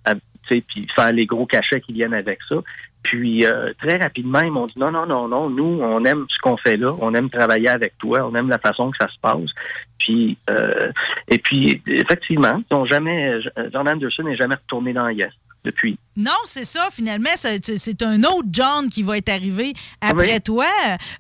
à- 0.04 0.14
puis 0.48 0.86
faire 0.94 1.12
les 1.12 1.26
gros 1.26 1.46
cachets 1.46 1.80
qui 1.80 1.92
viennent 1.92 2.14
avec 2.14 2.38
ça. 2.48 2.56
Puis 3.02 3.44
euh, 3.44 3.72
très 3.78 3.98
rapidement, 3.98 4.40
ils 4.40 4.50
m'ont 4.50 4.66
dit 4.66 4.78
non, 4.78 4.90
non, 4.90 5.04
non, 5.04 5.28
non, 5.28 5.50
nous, 5.50 5.78
on 5.82 6.02
aime 6.06 6.24
ce 6.30 6.38
qu'on 6.38 6.56
fait 6.56 6.78
là, 6.78 6.88
on 7.00 7.12
aime 7.14 7.28
travailler 7.28 7.68
avec 7.68 7.98
toi, 7.98 8.26
on 8.26 8.34
aime 8.34 8.48
la 8.48 8.58
façon 8.58 8.90
que 8.90 8.96
ça 8.98 9.08
se 9.08 9.18
passe. 9.20 9.50
Puis 9.98 10.38
euh, 10.48 10.90
et 11.28 11.36
puis 11.38 11.82
effectivement, 11.86 12.62
ils 12.70 12.74
ont 12.74 12.86
jamais 12.86 13.40
John 13.72 13.86
Anderson 13.88 14.22
n'est 14.22 14.36
jamais 14.36 14.54
retourné 14.54 14.94
dans 14.94 15.08
Yes 15.10 15.32
depuis. 15.64 15.98
Non, 16.16 16.30
c'est 16.44 16.64
ça. 16.64 16.88
Finalement, 16.92 17.30
c'est 17.36 18.02
un 18.02 18.22
autre 18.24 18.48
John 18.52 18.88
qui 18.90 19.02
va 19.02 19.16
être 19.18 19.30
arrivé 19.30 19.72
après 20.00 20.34
Oui? 20.34 20.40
toi. 20.42 20.66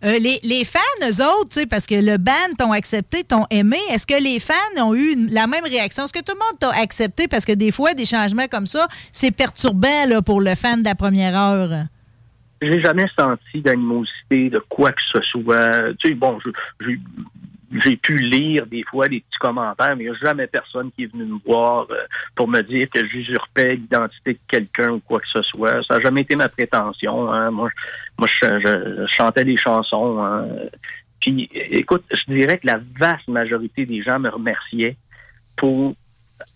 Euh, 0.04 0.18
les, 0.18 0.38
les 0.44 0.64
fans, 0.64 0.78
eux 1.02 1.22
autres, 1.24 1.64
parce 1.68 1.86
que 1.86 1.94
le 1.94 2.16
band 2.18 2.32
t'ont 2.58 2.72
accepté, 2.72 3.24
t'ont 3.24 3.46
aimé, 3.50 3.78
est-ce 3.90 4.06
que 4.06 4.22
les 4.22 4.38
fans 4.38 4.54
ont 4.86 4.94
eu 4.94 5.12
une- 5.14 5.32
la 5.32 5.46
même 5.46 5.64
réaction? 5.64 6.04
Est-ce 6.04 6.12
que 6.12 6.22
tout 6.22 6.34
le 6.34 6.38
monde 6.38 6.58
t'a 6.60 6.70
accepté? 6.80 7.26
Parce 7.26 7.44
que 7.44 7.52
des 7.52 7.72
fois, 7.72 7.94
des 7.94 8.04
changements 8.04 8.46
comme 8.48 8.66
ça, 8.66 8.86
c'est 9.12 9.30
perturbant 9.30 10.06
là, 10.08 10.22
pour 10.22 10.40
le 10.40 10.54
fan 10.54 10.80
de 10.80 10.84
la 10.88 10.94
première 10.94 11.36
heure. 11.36 11.84
J'ai 12.62 12.80
jamais 12.82 13.06
senti 13.18 13.60
d'animosité 13.62 14.48
de 14.50 14.62
quoi 14.68 14.90
que 14.92 15.02
ce 15.12 15.20
soit. 15.22 15.92
Tu 15.98 16.08
sais, 16.10 16.14
bon, 16.14 16.38
je- 16.80 16.92
j'ai 17.80 17.96
pu 17.96 18.16
lire 18.18 18.66
des 18.66 18.82
fois 18.84 19.08
des 19.08 19.20
petits 19.20 19.38
commentaires, 19.38 19.96
mais 19.96 20.04
il 20.04 20.10
n'y 20.10 20.16
a 20.16 20.18
jamais 20.20 20.46
personne 20.46 20.90
qui 20.92 21.04
est 21.04 21.12
venu 21.12 21.24
me 21.24 21.38
voir 21.44 21.86
euh, 21.90 21.96
pour 22.34 22.46
me 22.48 22.60
dire 22.62 22.88
que 22.88 23.06
j'usurpais 23.06 23.76
l'identité 23.76 24.34
de 24.34 24.38
quelqu'un 24.48 24.90
ou 24.90 25.00
quoi 25.00 25.20
que 25.20 25.28
ce 25.28 25.42
soit. 25.42 25.82
Ça 25.84 25.96
n'a 25.96 26.00
jamais 26.02 26.20
été 26.22 26.36
ma 26.36 26.48
prétention. 26.48 27.32
hein. 27.32 27.50
Moi, 27.50 27.68
moi 28.18 28.28
je, 28.28 28.46
je- 28.60 29.06
je 29.06 29.12
chantais 29.12 29.44
des 29.44 29.56
chansons. 29.56 30.22
hein. 30.22 30.46
Puis, 31.20 31.48
écoute, 31.52 32.04
je 32.12 32.32
dirais 32.32 32.58
que 32.58 32.66
la 32.66 32.80
vaste 32.98 33.28
majorité 33.28 33.86
des 33.86 34.02
gens 34.02 34.18
me 34.18 34.28
remerciaient 34.28 34.96
pour 35.56 35.94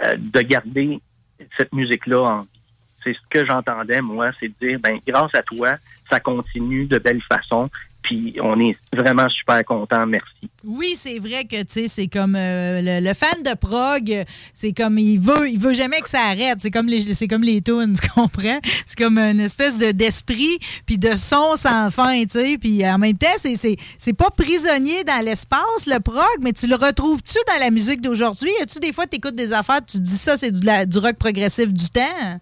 euh, 0.03 0.15
de 0.17 0.41
garder 0.41 1.01
cette 1.57 1.73
musique-là 1.73 2.21
en 2.23 2.41
vie. 2.43 2.49
C'est 3.03 3.15
ce 3.15 3.19
que 3.31 3.47
j'entendais, 3.47 4.01
moi, 4.03 4.31
c'est 4.39 4.49
de 4.49 4.55
dire, 4.61 4.79
ben, 4.83 4.99
grâce 5.07 5.35
à 5.35 5.43
toi, 5.43 5.77
ça 6.11 6.21
continue 6.21 6.85
de 6.87 6.99
belle 6.99 7.23
façon, 7.23 7.71
puis 8.03 8.37
on 8.43 8.59
est 8.61 8.77
vraiment 8.95 9.29
super 9.29 9.63
content, 9.65 10.07
merci. 10.07 10.49
Oui, 10.65 10.95
c'est 10.97 11.19
vrai 11.19 11.45
que 11.45 11.57
tu 11.63 11.67
sais, 11.69 11.89
c'est 11.89 12.07
comme 12.07 12.37
euh, 12.37 12.81
le, 12.81 13.07
le 13.07 13.13
fan 13.15 13.43
de 13.45 13.55
prog, 13.55 14.25
c'est 14.55 14.73
comme 14.73 14.99
il 14.99 15.19
veut, 15.19 15.49
il 15.51 15.59
veut 15.59 15.75
jamais 15.75 16.01
que 16.01 16.09
ça 16.09 16.21
arrête. 16.31 16.59
C'est 16.61 16.71
comme 16.71 16.87
les, 16.87 17.13
c'est 17.15 17.27
comme 17.27 17.43
les 17.43 17.61
tunes, 17.61 17.95
tu 18.03 18.09
comprends? 18.09 18.61
C'est 18.87 18.97
comme 18.97 19.19
une 19.19 19.41
espèce 19.41 19.79
de 19.79 19.91
d'esprit 19.93 20.59
puis 20.87 20.97
de 20.97 21.17
son 21.17 21.57
sans 21.57 21.91
fin, 21.91 22.23
tu 22.23 22.29
sais. 22.31 22.57
Puis 22.59 22.87
en 22.89 22.99
même 22.99 23.19
temps, 23.19 23.27
c'est 23.37 23.57
c'est 23.57 23.77
c'est 23.99 24.15
pas 24.17 24.31
prisonnier 24.31 25.05
dans 25.05 25.23
l'espace 25.23 25.87
le 25.87 25.99
prog, 26.01 26.25
mais 26.41 26.53
tu 26.53 26.67
le 26.67 26.77
retrouves-tu 26.77 27.39
dans 27.47 27.61
la 27.61 27.71
musique 27.71 28.01
d'aujourd'hui? 28.01 28.51
As-tu 28.63 28.79
des 28.79 28.93
fois 28.93 29.07
t'écoutes 29.07 29.37
des 29.37 29.53
affaires, 29.53 29.85
tu 29.85 29.99
te 29.99 30.03
dis 30.03 30.17
ça, 30.19 30.37
c'est 30.37 30.53
du, 30.53 30.65
la- 30.65 30.87
du 30.87 30.99
rock 30.99 31.17
progressif 31.17 31.69
du 31.75 31.91
temps? 31.91 32.41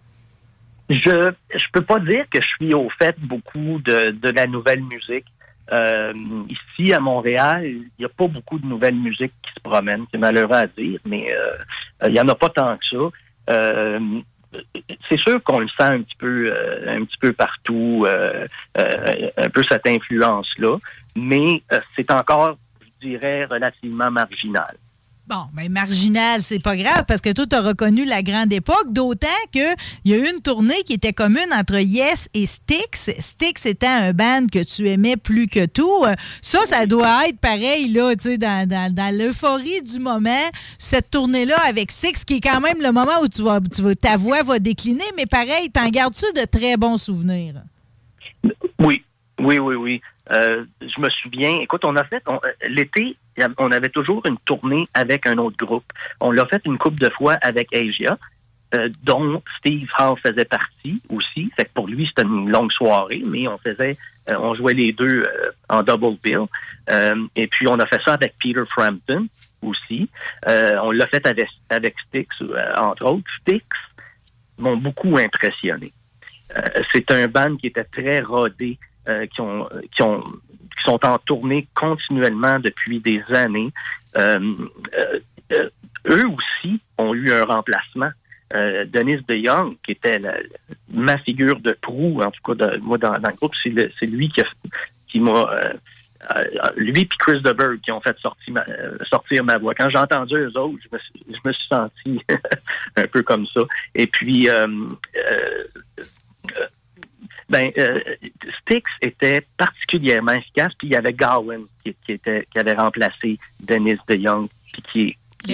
Je 0.89 1.31
je 1.53 1.65
peux 1.73 1.81
pas 1.83 1.99
dire 1.99 2.25
que 2.31 2.41
je 2.41 2.47
suis 2.47 2.73
au 2.73 2.87
fait 2.97 3.15
beaucoup 3.19 3.79
de, 3.83 4.11
de 4.11 4.29
la 4.29 4.47
nouvelle 4.47 4.81
musique. 4.83 5.25
Euh, 5.71 6.13
ici, 6.49 6.93
à 6.93 6.99
Montréal, 6.99 7.65
il 7.65 7.89
n'y 7.99 8.05
a 8.05 8.09
pas 8.09 8.27
beaucoup 8.27 8.59
de 8.59 8.65
nouvelles 8.65 8.95
musiques 8.95 9.33
qui 9.43 9.51
se 9.53 9.59
promènent. 9.61 10.05
C'est 10.11 10.17
malheureux 10.17 10.55
à 10.55 10.67
dire, 10.67 10.99
mais 11.05 11.31
euh, 11.31 12.07
il 12.07 12.13
n'y 12.13 12.19
en 12.19 12.27
a 12.27 12.35
pas 12.35 12.49
tant 12.49 12.77
que 12.77 12.85
ça. 12.85 13.09
Euh, 13.49 13.99
c'est 15.09 15.19
sûr 15.19 15.43
qu'on 15.43 15.59
le 15.59 15.67
sent 15.67 15.83
un 15.83 16.01
petit 16.01 16.15
peu, 16.17 16.51
euh, 16.51 16.95
un 16.97 17.03
petit 17.05 17.17
peu 17.17 17.33
partout, 17.33 18.05
euh, 18.07 18.47
euh, 18.77 19.29
un 19.37 19.49
peu 19.49 19.61
cette 19.69 19.87
influence-là, 19.87 20.77
mais 21.15 21.61
euh, 21.73 21.79
c'est 21.95 22.11
encore, 22.11 22.57
je 22.81 23.07
dirais, 23.07 23.45
relativement 23.45 24.09
marginal. 24.09 24.77
Bon, 25.27 25.43
mais 25.53 25.67
marginal, 25.67 26.41
c'est 26.41 26.63
pas 26.63 26.77
grave 26.77 27.03
parce 27.05 27.19
que 27.19 27.33
toi, 27.33 27.45
tu 27.45 27.53
as 27.53 27.61
reconnu 27.61 28.05
la 28.05 28.23
grande 28.23 28.53
époque, 28.53 28.93
d'autant 28.93 29.27
qu'il 29.51 29.75
y 30.05 30.13
a 30.13 30.17
eu 30.17 30.29
une 30.33 30.39
tournée 30.41 30.81
qui 30.85 30.93
était 30.93 31.11
commune 31.11 31.51
entre 31.53 31.79
Yes 31.79 32.29
et 32.33 32.45
Styx. 32.45 33.09
Styx 33.19 33.65
étant 33.65 33.89
un 33.89 34.13
band 34.13 34.47
que 34.49 34.63
tu 34.63 34.87
aimais 34.87 35.17
plus 35.17 35.47
que 35.47 35.65
tout. 35.65 36.05
Ça, 36.41 36.59
ça 36.65 36.85
doit 36.85 37.27
être 37.27 37.39
pareil, 37.39 37.89
là, 37.91 38.15
tu 38.15 38.23
sais, 38.23 38.37
dans, 38.37 38.65
dans, 38.65 38.93
dans 38.93 39.13
l'euphorie 39.17 39.81
du 39.81 39.99
moment, 39.99 40.45
cette 40.77 41.09
tournée-là 41.11 41.57
avec 41.65 41.91
Styx, 41.91 42.23
qui 42.23 42.35
est 42.35 42.41
quand 42.41 42.61
même 42.61 42.81
le 42.81 42.93
moment 42.93 43.19
où 43.21 43.27
tu 43.27 43.41
vas, 43.41 43.59
tu 43.59 43.81
vas, 43.81 43.95
ta 43.95 44.15
voix 44.15 44.43
va 44.43 44.59
décliner, 44.59 45.03
mais 45.17 45.25
pareil, 45.25 45.69
t'en 45.73 45.89
gardes-tu 45.89 46.39
de 46.39 46.45
très 46.45 46.77
bons 46.77 46.97
souvenirs? 46.97 47.63
Oui, 48.79 49.03
oui, 49.39 49.59
oui, 49.59 49.75
oui. 49.75 50.01
Euh, 50.31 50.65
je 50.81 51.01
me 51.01 51.09
souviens, 51.09 51.59
écoute, 51.61 51.85
on 51.85 51.95
a 51.95 52.03
fait, 52.03 52.21
euh, 52.27 52.37
l'été, 52.67 53.17
on 53.57 53.71
avait 53.71 53.89
toujours 53.89 54.25
une 54.25 54.37
tournée 54.39 54.87
avec 54.93 55.27
un 55.27 55.37
autre 55.37 55.57
groupe. 55.57 55.85
On 56.19 56.31
l'a 56.31 56.45
fait 56.45 56.61
une 56.65 56.77
couple 56.77 56.99
de 56.99 57.09
fois 57.09 57.37
avec 57.41 57.73
Asia, 57.73 58.17
euh, 58.75 58.89
dont 59.03 59.41
Steve 59.59 59.87
Howe 59.97 60.17
faisait 60.17 60.45
partie 60.45 61.01
aussi. 61.09 61.49
Fait 61.55 61.65
que 61.65 61.71
pour 61.73 61.87
lui, 61.87 62.07
c'était 62.07 62.27
une 62.27 62.49
longue 62.49 62.71
soirée, 62.71 63.23
mais 63.25 63.47
on 63.47 63.57
faisait, 63.59 63.95
euh, 64.29 64.35
on 64.39 64.55
jouait 64.55 64.73
les 64.73 64.91
deux 64.91 65.23
euh, 65.23 65.51
en 65.69 65.83
double 65.83 66.17
bill. 66.21 66.47
Et 67.35 67.47
puis, 67.47 67.67
on 67.69 67.79
a 67.79 67.85
fait 67.85 68.01
ça 68.03 68.13
avec 68.15 68.35
Peter 68.41 68.63
Frampton 68.69 69.27
aussi. 69.61 70.09
On 70.45 70.91
l'a 70.91 71.07
fait 71.07 71.25
avec, 71.25 71.47
avec 71.69 71.95
Styx, 72.07 72.35
entre 72.77 73.05
autres. 73.05 73.31
Styx 73.41 73.65
m'ont 74.57 74.77
beaucoup 74.77 75.17
impressionné. 75.17 75.93
Euh, 76.55 76.61
c'est 76.93 77.11
un 77.11 77.27
band 77.27 77.55
qui 77.57 77.67
était 77.67 77.83
très 77.83 78.21
rodé, 78.21 78.77
euh, 79.07 79.25
qui, 79.27 79.41
ont, 79.41 79.67
qui, 79.95 80.01
ont, 80.01 80.21
qui 80.21 80.83
sont 80.85 81.05
en 81.05 81.17
tournée 81.19 81.67
continuellement 81.73 82.59
depuis 82.59 82.99
des 82.99 83.21
années. 83.29 83.71
Euh, 84.15 84.39
euh, 85.51 85.69
eux 86.09 86.25
aussi 86.27 86.79
ont 86.97 87.13
eu 87.13 87.31
un 87.31 87.45
remplacement. 87.45 88.09
Euh, 88.53 88.85
Dennis 88.85 89.19
DeYoung, 89.27 89.75
qui 89.83 89.91
était 89.91 90.21
ma 90.89 91.17
figure 91.19 91.59
de 91.59 91.71
proue, 91.71 92.21
en 92.21 92.31
tout 92.31 92.55
cas, 92.55 92.77
moi, 92.81 92.97
dans, 92.97 93.13
le 93.13 93.35
groupe, 93.35 93.53
c'est 93.63 94.05
lui 94.05 94.29
qui, 94.29 94.41
qui 95.07 95.19
m'a... 95.19 95.49
lui 96.77 97.01
et 97.01 97.09
Chris 97.19 97.41
DeBerg 97.41 97.79
qui 97.81 97.91
ont 97.91 98.01
fait 98.01 98.17
sortir 98.19 98.53
ma, 98.53 98.65
sortir 99.09 99.43
ma 99.43 99.57
voix. 99.57 99.73
Quand 99.75 99.89
j'ai 99.89 99.97
entendu 99.97 100.35
eux 100.35 100.57
autres, 100.57 100.79
je 100.81 100.95
me, 100.95 100.99
suis- 100.99 101.25
je 101.29 101.39
me 101.47 101.53
suis 101.53 101.67
senti 101.67 102.21
un 102.95 103.07
peu 103.07 103.21
comme 103.21 103.45
ça. 103.47 103.61
Et 103.95 104.07
puis, 104.07 104.49
ben, 107.49 107.71
euh, 107.77 107.99
Styx 108.61 108.83
était 109.01 109.45
particulièrement 109.57 110.33
efficace. 110.33 110.71
Puis 110.77 110.87
il 110.89 110.91
y 110.93 110.95
avait 110.95 111.13
Gowan 111.13 111.61
qui, 111.83 111.95
qui 112.05 112.13
était 112.13 112.47
qui 112.51 112.59
avait 112.59 112.73
remplacé 112.73 113.39
Dennis 113.61 113.97
DeYoung, 114.07 114.47
puis 114.73 114.83
qui 114.91 115.01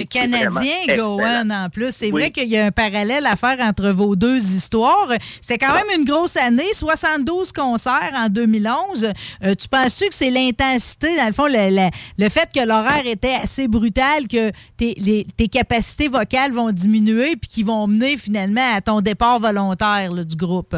Le 0.00 0.04
Canadien. 0.06 0.96
Gowan, 0.96 1.52
en 1.52 1.68
plus. 1.70 1.94
C'est 1.94 2.06
Oui. 2.06 2.22
vrai 2.22 2.30
qu'il 2.30 2.48
y 2.48 2.56
a 2.56 2.66
un 2.66 2.72
parallèle 2.72 3.26
à 3.26 3.36
faire 3.36 3.60
entre 3.60 3.90
vos 3.90 4.16
deux 4.16 4.38
histoires. 4.42 5.08
C'était 5.40 5.58
quand 5.64 5.74
même 5.74 5.86
une 6.00 6.04
grosse 6.06 6.36
année, 6.38 6.72
72 6.72 7.52
concerts 7.52 8.12
en 8.16 8.28
2011. 8.28 9.12
Euh, 9.44 9.54
tu 9.54 9.68
penses-tu 9.68 10.08
que 10.08 10.14
c'est 10.14 10.30
l'intensité, 10.30 11.14
dans 11.16 11.26
le 11.26 11.32
fond, 11.32 11.46
le, 11.46 11.68
le- 11.70 11.90
le 12.24 12.28
fait 12.30 12.48
que 12.52 12.66
l'horaire 12.66 13.06
était 13.06 13.34
assez 13.40 13.68
brutal, 13.68 14.26
que 14.26 14.50
tes, 14.76 14.94
les- 14.96 15.26
tes 15.36 15.48
capacités 15.48 16.08
vocales 16.08 16.52
vont 16.52 16.72
diminuer 16.72 17.36
puis 17.36 17.48
qui 17.50 17.62
vont 17.62 17.86
mener 17.86 18.16
finalement 18.16 18.74
à 18.74 18.80
ton 18.80 19.00
départ 19.02 19.38
volontaire 19.38 20.10
là, 20.12 20.24
du 20.24 20.34
groupe? 20.34 20.74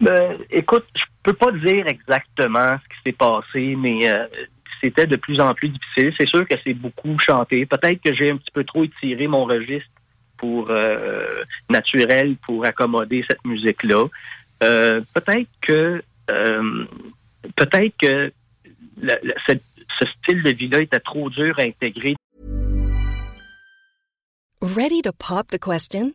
Ben, 0.00 0.38
écoute, 0.50 0.84
je 0.94 1.04
peux 1.22 1.32
pas 1.32 1.52
dire 1.52 1.86
exactement 1.86 2.76
ce 2.82 2.88
qui 2.88 3.02
s'est 3.04 3.12
passé, 3.12 3.76
mais 3.76 4.10
euh, 4.10 4.26
c'était 4.80 5.06
de 5.06 5.16
plus 5.16 5.40
en 5.40 5.54
plus 5.54 5.68
difficile. 5.68 6.12
C'est 6.18 6.28
sûr 6.28 6.46
que 6.46 6.54
c'est 6.64 6.74
beaucoup 6.74 7.18
chanté. 7.18 7.66
Peut-être 7.66 8.00
que 8.02 8.14
j'ai 8.14 8.30
un 8.30 8.36
petit 8.36 8.50
peu 8.52 8.64
trop 8.64 8.84
étiré 8.84 9.26
mon 9.26 9.44
registre 9.44 9.90
pour 10.36 10.70
euh, 10.70 11.42
naturel 11.68 12.36
pour 12.46 12.64
accommoder 12.64 13.24
cette 13.28 13.44
musique-là. 13.44 14.06
Euh, 14.62 15.00
peut-être 15.14 15.48
que 15.60 16.02
peut-être 17.56 17.96
que 17.98 18.32
ce 19.46 20.04
style 20.18 20.42
de 20.42 20.50
vie-là 20.50 20.82
était 20.82 21.00
trop 21.00 21.30
dur 21.30 21.58
à 21.58 21.62
intégrer 21.62 22.16
Ready 24.60 25.02
to 25.02 25.12
pop 25.12 25.46
the 25.48 25.58
question? 25.58 26.14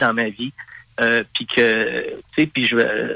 dans 0.00 0.12
ma 0.14 0.28
vie. 0.28 0.52
Euh, 1.00 1.22
puis 1.34 1.46
que, 1.46 2.10
tu 2.10 2.42
sais, 2.42 2.46
puis 2.46 2.64
je 2.64 2.76
euh, 2.76 3.14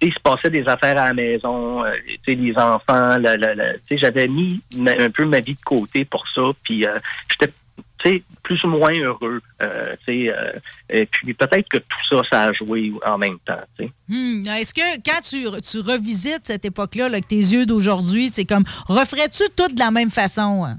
tu 0.00 0.06
sais, 0.06 0.12
il 0.12 0.14
se 0.14 0.20
passait 0.20 0.50
des 0.50 0.66
affaires 0.68 1.00
à 1.00 1.06
la 1.06 1.14
maison, 1.14 1.84
euh, 1.84 1.92
tu 2.06 2.32
sais, 2.32 2.38
les 2.38 2.56
enfants, 2.56 3.16
la, 3.18 3.36
la, 3.36 3.54
la- 3.56 3.72
tu 3.74 3.80
sais, 3.88 3.98
j'avais 3.98 4.28
mis 4.28 4.60
ma- 4.76 4.92
un 4.92 5.10
peu 5.10 5.24
ma 5.24 5.40
vie 5.40 5.54
de 5.54 5.60
côté 5.64 6.04
pour 6.04 6.24
ça, 6.28 6.42
puis 6.62 6.84
j'étais, 7.28 7.52
tu 7.98 8.08
sais, 8.08 8.22
plus 8.44 8.62
ou 8.62 8.68
moins 8.68 8.92
heureux, 8.96 9.40
euh, 9.62 9.94
tu 10.06 10.26
sais, 10.26 10.32
euh, 10.32 10.52
et 10.88 11.06
puis 11.06 11.34
peut-être 11.34 11.68
que 11.68 11.78
tout 11.78 11.98
ça, 12.08 12.22
ça 12.30 12.42
a 12.44 12.52
joué 12.52 12.92
en 13.04 13.18
même 13.18 13.38
temps, 13.40 13.58
tu 13.76 13.86
sais. 13.86 13.92
Hmm, 14.08 14.42
Est-ce 14.56 14.72
que 14.72 14.96
quand 15.04 15.20
tu, 15.22 15.44
tu 15.62 15.80
revisites 15.80 16.46
cette 16.46 16.64
époque-là, 16.66 17.08
là, 17.08 17.14
avec 17.14 17.26
tes 17.26 17.34
yeux 17.34 17.66
d'aujourd'hui, 17.66 18.28
c'est 18.28 18.44
comme, 18.44 18.64
referais-tu 18.86 19.42
tout 19.56 19.66
de 19.74 19.80
la 19.80 19.90
même 19.90 20.12
façon? 20.12 20.64
hein? 20.64 20.78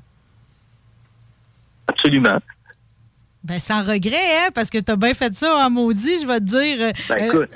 Absolument. 1.88 2.40
Ben, 3.50 3.60
sans 3.60 3.84
regret, 3.84 4.16
hein, 4.16 4.50
parce 4.54 4.70
que 4.70 4.78
t'as 4.78 4.96
bien 4.96 5.16
fait 5.16 5.34
ça 5.36 5.56
en 5.58 5.70
maudit, 5.72 6.20
je 6.22 6.28
vais 6.28 6.40
te 6.40 6.44
dire. 6.44 6.78
euh, 6.80 6.92
Ben, 7.10 7.18
euh, 7.18 7.26
écoute, 7.26 7.50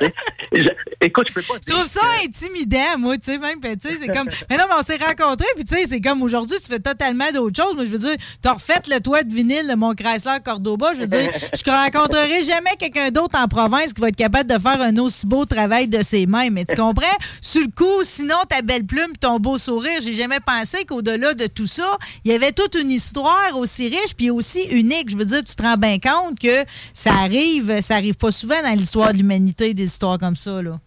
je, 0.54 0.68
écoute, 1.02 1.26
je 1.28 1.34
peux 1.34 1.42
pas 1.42 1.54
Je 1.68 1.72
trouve 1.74 1.86
ça 1.86 2.00
intimidant, 2.24 2.96
moi, 2.98 3.18
tu 3.18 3.24
sais, 3.32 3.36
même, 3.38 3.60
ben, 3.60 3.76
tu 3.76 3.88
sais, 3.90 3.96
c'est 4.00 4.08
comme, 4.08 4.28
mais 4.48 4.56
non, 4.56 4.64
mais 4.70 4.76
on 4.78 4.82
s'est 4.82 4.96
rencontrés, 4.96 5.44
puis 5.54 5.66
tu 5.66 5.74
sais, 5.76 5.84
c'est 5.86 6.00
comme 6.00 6.22
aujourd'hui, 6.22 6.56
tu 6.58 6.66
fais 6.68 6.78
totalement 6.80 7.30
d'autres 7.30 7.62
choses, 7.62 7.74
mais 7.76 7.84
je 7.84 7.90
veux 7.90 7.98
dire, 7.98 8.16
t'as 8.40 8.54
refait 8.54 8.80
le 8.88 8.98
toit 9.00 9.22
de 9.22 9.34
vinyle 9.34 9.68
de 9.68 9.74
mon 9.74 9.94
Chrysler 9.94 10.38
Cordoba, 10.42 10.94
je 10.94 11.00
veux 11.00 11.06
dire, 11.06 11.30
je 11.52 11.70
rencontrerai 11.70 12.42
jamais 12.44 12.74
quelqu'un 12.78 13.10
d'autre 13.10 13.38
en 13.38 13.48
province 13.48 13.92
qui 13.92 14.00
va 14.00 14.08
être 14.08 14.16
capable 14.16 14.50
de 14.50 14.58
faire 14.58 14.80
un 14.80 14.96
aussi 14.96 15.26
beau 15.26 15.44
travail 15.44 15.88
de 15.88 16.02
ses 16.02 16.24
mains, 16.24 16.48
mais 16.50 16.64
tu 16.64 16.74
comprends? 16.74 17.04
Sur 17.42 17.60
le 17.60 17.68
coup, 17.74 18.02
sinon, 18.02 18.36
ta 18.48 18.62
belle 18.62 18.86
plume, 18.86 19.12
ton 19.20 19.38
beau 19.40 19.58
sourire, 19.58 20.00
j'ai 20.00 20.14
jamais 20.14 20.40
pensé 20.40 20.86
qu'au-delà 20.86 21.34
de 21.34 21.46
tout 21.48 21.66
ça, 21.66 21.98
il 22.24 22.32
y 22.32 22.34
avait 22.34 22.52
toute 22.52 22.74
une 22.76 22.90
histoire 22.90 23.50
aussi 23.56 23.88
riche, 23.88 24.14
puis 24.16 24.30
aussi 24.30 24.66
Je 25.08 25.16
veux 25.16 25.24
dire, 25.24 25.42
tu 25.44 25.54
te 25.54 25.62
rends 25.62 25.76
bien 25.76 25.98
compte 25.98 26.38
que 26.38 26.64
ça 26.92 27.12
arrive, 27.14 27.80
ça 27.80 27.96
arrive 27.96 28.16
pas 28.16 28.30
souvent 28.30 28.62
dans 28.62 28.76
l'histoire 28.76 29.12
de 29.12 29.18
l'humanité, 29.18 29.74
des 29.74 29.84
histoires 29.84 30.18
comme 30.18 30.36
ça, 30.36 30.62
là. 30.62 30.78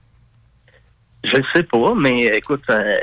Je 1.24 1.36
ne 1.36 1.44
sais 1.54 1.64
pas, 1.64 1.94
mais 1.96 2.28
écoute, 2.28 2.64
euh, 2.70 2.96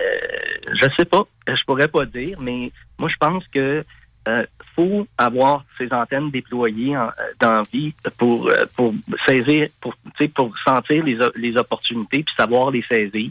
je 0.72 0.86
sais 0.96 1.04
pas, 1.04 1.24
je 1.46 1.62
pourrais 1.64 1.88
pas 1.88 2.06
dire, 2.06 2.40
mais 2.40 2.72
moi 2.98 3.10
je 3.10 3.16
pense 3.16 3.44
que 3.48 3.84
euh, 4.28 4.46
faut 4.74 5.06
avoir 5.18 5.64
ces 5.78 5.92
antennes 5.92 6.30
déployées 6.30 6.96
en, 6.96 7.08
euh, 7.08 7.10
dans 7.40 7.62
vie 7.70 7.94
pour 8.16 8.50
pour 8.74 8.94
saisir, 9.26 9.68
pour 9.80 9.94
pour 10.34 10.58
sentir 10.58 11.04
les, 11.04 11.18
les 11.36 11.56
opportunités 11.58 12.22
puis 12.22 12.34
savoir 12.36 12.70
les 12.70 12.82
saisir. 12.90 13.30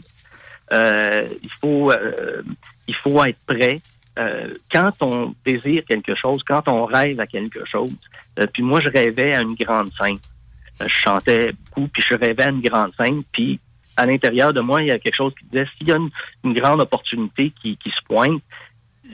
Il 0.70 1.50
faut 1.60 1.92
il 2.86 2.94
faut 2.94 3.24
être 3.24 3.44
prêt. 3.44 3.80
Euh, 4.18 4.54
quand 4.72 4.92
on 5.02 5.34
désire 5.44 5.84
quelque 5.84 6.14
chose, 6.14 6.42
quand 6.42 6.68
on 6.68 6.86
rêve 6.86 7.20
à 7.20 7.26
quelque 7.26 7.64
chose, 7.66 7.94
euh, 8.38 8.46
puis 8.46 8.62
moi 8.62 8.80
je 8.80 8.88
rêvais 8.88 9.34
à 9.34 9.42
une 9.42 9.54
grande 9.54 9.90
scène. 10.00 10.18
Euh, 10.80 10.88
je 10.88 10.94
chantais 10.94 11.52
beaucoup, 11.52 11.88
puis 11.88 12.02
je 12.06 12.14
rêvais 12.14 12.44
à 12.44 12.50
une 12.50 12.62
grande 12.62 12.92
scène, 12.94 13.22
puis 13.32 13.60
à 13.96 14.06
l'intérieur 14.06 14.52
de 14.52 14.60
moi, 14.60 14.82
il 14.82 14.88
y 14.88 14.90
a 14.90 14.98
quelque 14.98 15.16
chose 15.16 15.34
qui 15.38 15.46
disait 15.46 15.66
s'il 15.76 15.88
y 15.88 15.92
a 15.92 15.96
une, 15.96 16.54
grande 16.54 16.80
opportunité 16.80 17.52
qui, 17.62 17.76
qui 17.76 17.90
se 17.90 18.02
pointe, 18.06 18.42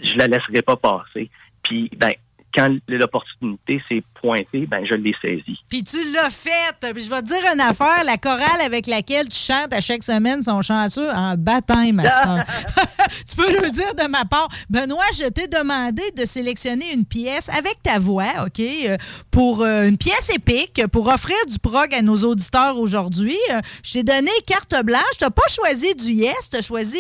je 0.03 0.15
la 0.15 0.27
laisserai 0.27 0.62
pas 0.62 0.77
passer. 0.77 1.31
Puis, 1.62 1.88
ben, 1.97 2.12
quand 2.55 2.77
l'opportunité 2.88 3.83
s'est 3.88 4.03
pointée, 4.23 4.67
ben, 4.67 4.85
je 4.89 4.95
l'ai 4.95 5.15
saisie. 5.21 5.59
Puis 5.69 5.83
tu 5.83 5.99
l'as 6.13 6.31
fait. 6.31 6.93
Puis 6.95 7.05
je 7.05 7.11
vais 7.11 7.21
te 7.21 7.27
dire 7.27 7.43
une 7.53 7.61
affaire. 7.61 8.05
La 8.05 8.17
chorale 8.17 8.61
avec 8.65 8.87
laquelle 8.87 9.29
tu 9.29 9.37
chantes 9.37 9.75
à 9.75 9.81
chaque 9.81 10.05
semaine 10.05 10.43
sont 10.43 10.63
chanceux 10.63 11.11
en 11.11 11.35
baptême, 11.37 11.97
ma 11.97 12.09
star. 12.09 12.45
tu 13.29 13.37
peux 13.37 13.53
le 13.53 13.71
dire 13.71 13.95
de 13.95 14.09
ma 14.09 14.25
part. 14.25 14.49
Benoît, 14.71 15.05
je 15.15 15.29
t'ai 15.29 15.49
demandé 15.49 16.03
de 16.17 16.25
sélectionner 16.25 16.93
une 16.95 17.05
pièce 17.05 17.49
avec 17.49 17.83
ta 17.83 17.99
voix, 17.99 18.47
OK, 18.47 18.61
euh, 18.61 18.97
pour 19.31 19.63
euh, 19.63 19.89
une 19.89 19.99
pièce 19.99 20.31
épique, 20.31 20.87
pour 20.93 21.09
offrir 21.09 21.37
du 21.49 21.59
prog 21.59 21.93
à 21.93 22.03
nos 22.03 22.17
auditeurs 22.17 22.79
aujourd'hui. 22.79 23.39
Euh, 23.53 23.61
je 23.83 23.95
t'ai 23.95 24.03
donné 24.05 24.31
carte 24.47 24.75
blanche. 24.85 25.03
Tu 25.19 25.25
pas 25.25 25.49
choisi 25.49 25.95
du 25.95 26.13
Yes, 26.13 26.51
tu 26.51 26.59
as 26.59 26.63
choisi 26.63 26.99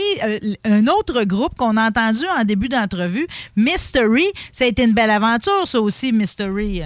un 0.64 0.86
autre 0.86 1.24
groupe 1.24 1.54
qu'on 1.54 1.76
a 1.76 1.86
entendu 1.88 2.24
en 2.38 2.44
début 2.44 2.68
d'entrevue, 2.68 3.26
Mystery. 3.56 4.24
Ça 4.50 4.64
a 4.64 4.68
été 4.68 4.84
une 4.84 4.94
belle 4.94 5.10
aventure, 5.10 5.66
ça 5.66 5.80
aussi, 5.80 6.12
Mystery. 6.12 6.82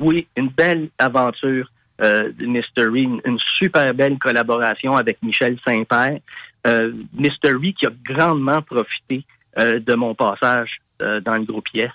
Oui, 0.00 0.26
une 0.36 0.48
belle 0.48 0.88
aventure 0.98 1.70
euh, 2.02 2.32
Mystery, 2.38 3.02
une, 3.02 3.38
super 3.38 3.92
belle 3.94 4.18
collaboration 4.18 4.96
avec 4.96 5.22
Michel 5.22 5.58
Saint-Père. 5.66 6.18
Euh, 6.66 6.92
Mystery 7.12 7.74
qui 7.74 7.86
a 7.86 7.90
grandement 8.04 8.62
profité 8.62 9.24
euh, 9.58 9.80
de 9.80 9.94
mon 9.94 10.14
passage 10.14 10.80
euh, 11.02 11.20
dans 11.20 11.36
le 11.36 11.44
groupe 11.44 11.68
Yes, 11.74 11.90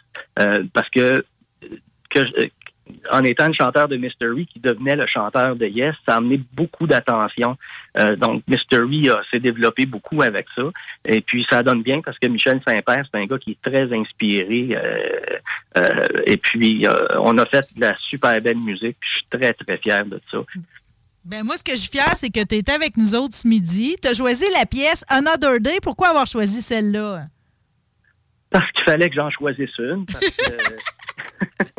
parce 0.73 0.89
que, 0.89 1.25
que 2.09 2.19
en 3.11 3.23
étant 3.23 3.47
le 3.47 3.53
chanteur 3.53 3.87
de 3.87 3.97
Mystery 3.97 4.45
qui 4.45 4.59
devenait 4.59 4.95
le 4.95 5.07
chanteur 5.07 5.55
de 5.55 5.65
Yes, 5.65 5.95
ça 6.07 6.13
a 6.15 6.17
amené 6.17 6.39
beaucoup 6.53 6.85
d'attention. 6.87 7.57
Euh, 7.97 8.15
donc 8.15 8.43
Mystery 8.47 9.09
a- 9.09 9.21
s'est 9.31 9.39
développé 9.39 9.85
beaucoup 9.85 10.21
avec 10.21 10.45
ça. 10.55 10.63
Et 11.05 11.21
puis 11.21 11.45
ça 11.49 11.63
donne 11.63 11.81
bien 11.81 12.01
parce 12.01 12.19
que 12.19 12.27
Michel 12.27 12.61
Saint-Père, 12.67 13.03
c'est 13.11 13.19
un 13.19 13.25
gars 13.25 13.39
qui 13.39 13.51
est 13.51 13.61
très 13.69 13.91
inspiré. 13.91 14.69
euh, 14.71 15.09
euh, 15.77 16.05
et 16.25 16.37
puis 16.37 16.85
on 17.19 17.37
a 17.39 17.45
fait 17.47 17.67
de 17.75 17.81
la 17.81 17.95
super 17.97 18.39
belle 18.41 18.57
musique. 18.57 18.97
Puis 18.99 19.09
je 19.09 19.15
suis 19.17 19.27
très, 19.29 19.53
très 19.53 19.77
fier 19.77 20.05
de 20.05 20.21
ça. 20.31 20.37
Ben 21.23 21.43
moi, 21.43 21.57
ce 21.57 21.63
que 21.63 21.71
je 21.71 21.77
suis 21.77 21.89
fière, 21.89 22.13
c'est 22.15 22.29
que 22.29 22.43
tu 22.45 22.53
étais 22.55 22.71
avec 22.73 22.97
nous 22.97 23.15
autres 23.15 23.33
ce 23.33 23.47
midi. 23.47 23.95
Tu 23.99 24.07
as 24.07 24.13
choisi 24.13 24.45
la 24.59 24.67
pièce 24.67 25.03
Another 25.09 25.59
Day. 25.59 25.79
Pourquoi 25.81 26.09
avoir 26.09 26.27
choisi 26.27 26.61
celle-là? 26.61 27.23
Parce 28.51 28.71
qu'il 28.73 28.85
fallait 28.85 29.09
que 29.09 29.15
j'en 29.15 29.31
choisisse 29.31 29.75
une. 29.79 30.05
Parce 30.05 30.23
que, 30.29 30.43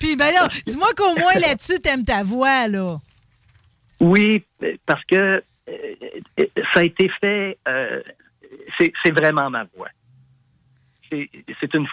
Puis, 0.00 0.16
ben 0.16 0.30
là, 0.32 0.48
dis-moi 0.66 0.88
qu'au 0.96 1.14
moins 1.18 1.34
là-dessus, 1.34 1.78
t'aimes 1.78 2.04
ta 2.04 2.22
voix, 2.22 2.66
là. 2.68 2.98
oui, 4.00 4.44
parce 4.86 5.04
que 5.04 5.42
euh, 5.68 5.94
ça 6.72 6.80
a 6.80 6.84
été 6.84 7.10
fait. 7.20 7.58
euh, 7.68 8.02
c'est 8.78 9.10
vraiment 9.10 9.50
ma 9.50 9.64
voix. 9.76 9.88
C'est 11.10 11.74
une. 11.74 11.86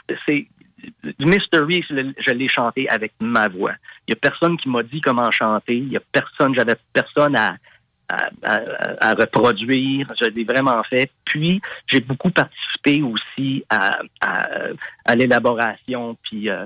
Mystery, 1.19 1.83
je 1.89 2.33
l'ai- 2.33 2.47
chanté 2.47 2.87
avec 2.89 3.13
ma 3.19 3.47
voix. 3.47 3.73
Il 4.07 4.11
y 4.11 4.13
a 4.13 4.15
personne 4.15 4.57
qui 4.57 4.69
m'a 4.69 4.83
dit 4.83 5.01
comment 5.01 5.29
chanter. 5.31 5.75
Il 5.75 5.89
y 5.91 5.97
a 5.97 6.01
personne, 6.11 6.53
j'avais 6.55 6.75
personne 6.93 7.35
à, 7.35 7.57
à, 8.09 8.29
à- 8.43 9.09
à 9.09 9.13
reproduire. 9.13 10.11
Je 10.19 10.29
l'ai 10.29 10.43
vraiment 10.43 10.81
fait. 10.83 11.11
Puis, 11.25 11.61
j'ai 11.87 11.99
beaucoup 12.01 12.29
participé 12.31 13.01
aussi 13.01 13.63
à, 13.69 13.99
à, 14.21 15.15
l'élaboration 15.15 16.17
puis 16.23 16.49
euh, 16.49 16.65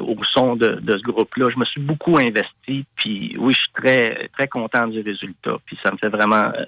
au 0.00 0.16
son 0.24 0.56
de, 0.56 0.80
de 0.80 0.96
ce 0.98 1.02
groupe-là. 1.02 1.50
Je 1.50 1.58
me 1.58 1.64
suis 1.64 1.80
beaucoup 1.80 2.18
investi. 2.18 2.84
Puis, 2.96 3.36
oui, 3.38 3.52
je 3.52 3.58
suis 3.58 3.72
très, 3.74 4.28
très 4.36 4.48
content 4.48 4.86
du 4.88 5.00
résultat. 5.00 5.56
Puis, 5.66 5.78
ça 5.82 5.92
me 5.92 5.96
fait 5.98 6.08
vraiment 6.08 6.50
euh, 6.56 6.64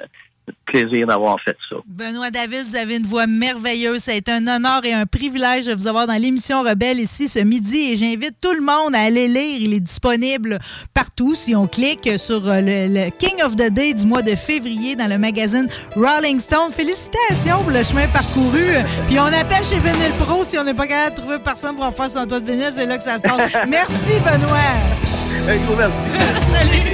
plaisir 0.66 1.06
d'avoir 1.06 1.36
fait 1.44 1.56
ça. 1.68 1.76
Benoît 1.86 2.30
Davis, 2.30 2.70
vous 2.70 2.76
avez 2.76 2.96
une 2.96 3.04
voix 3.04 3.26
merveilleuse. 3.26 4.02
Ça 4.02 4.12
a 4.12 4.14
été 4.14 4.32
un 4.32 4.46
honneur 4.46 4.84
et 4.84 4.92
un 4.92 5.06
privilège 5.06 5.66
de 5.66 5.74
vous 5.74 5.86
avoir 5.86 6.06
dans 6.06 6.14
l'émission 6.14 6.62
Rebelle 6.62 7.00
ici 7.00 7.28
ce 7.28 7.38
midi. 7.40 7.92
Et 7.92 7.96
j'invite 7.96 8.34
tout 8.40 8.52
le 8.52 8.60
monde 8.60 8.94
à 8.94 9.00
aller 9.00 9.28
lire. 9.28 9.58
Il 9.60 9.74
est 9.74 9.80
disponible 9.80 10.58
partout 10.92 11.34
si 11.34 11.54
on 11.54 11.66
clique 11.66 12.08
sur 12.18 12.48
euh, 12.48 12.60
le, 12.60 12.88
le 12.88 13.10
King 13.10 13.42
of 13.44 13.56
the 13.56 13.70
Day 13.70 13.94
du 13.94 14.04
mois 14.06 14.22
de 14.22 14.34
février 14.34 14.96
dans 14.96 15.06
le 15.06 15.18
magazine 15.18 15.68
Rolling 15.94 16.40
Stone. 16.40 16.72
Félicitations 16.72 17.62
pour 17.62 17.70
le 17.70 17.82
chemin 17.82 18.06
parcouru. 18.08 18.74
Puis 19.06 19.18
on 19.18 19.26
appelle 19.26 19.64
chez 19.64 19.78
Vinyl 19.78 20.12
Pro 20.18 20.44
si 20.44 20.58
on 20.58 20.64
n'est 20.64 20.74
pas 20.74 20.86
capable 20.86 21.16
de 21.16 21.20
trouver 21.20 21.38
personne 21.38 21.76
pour 21.76 21.84
en 21.84 21.92
faire 21.92 22.10
son 22.10 22.26
toit 22.26 22.40
de 22.40 22.46
vinyle. 22.50 22.70
C'est 22.72 22.86
là 22.86 22.98
que 22.98 23.04
ça 23.04 23.18
se 23.18 23.22
passe. 23.22 23.52
Merci, 23.68 24.12
Benoît. 24.24 25.14
Un 25.46 25.56
gros 25.66 25.76
merci. 25.76 25.94
Salut. 26.54 26.93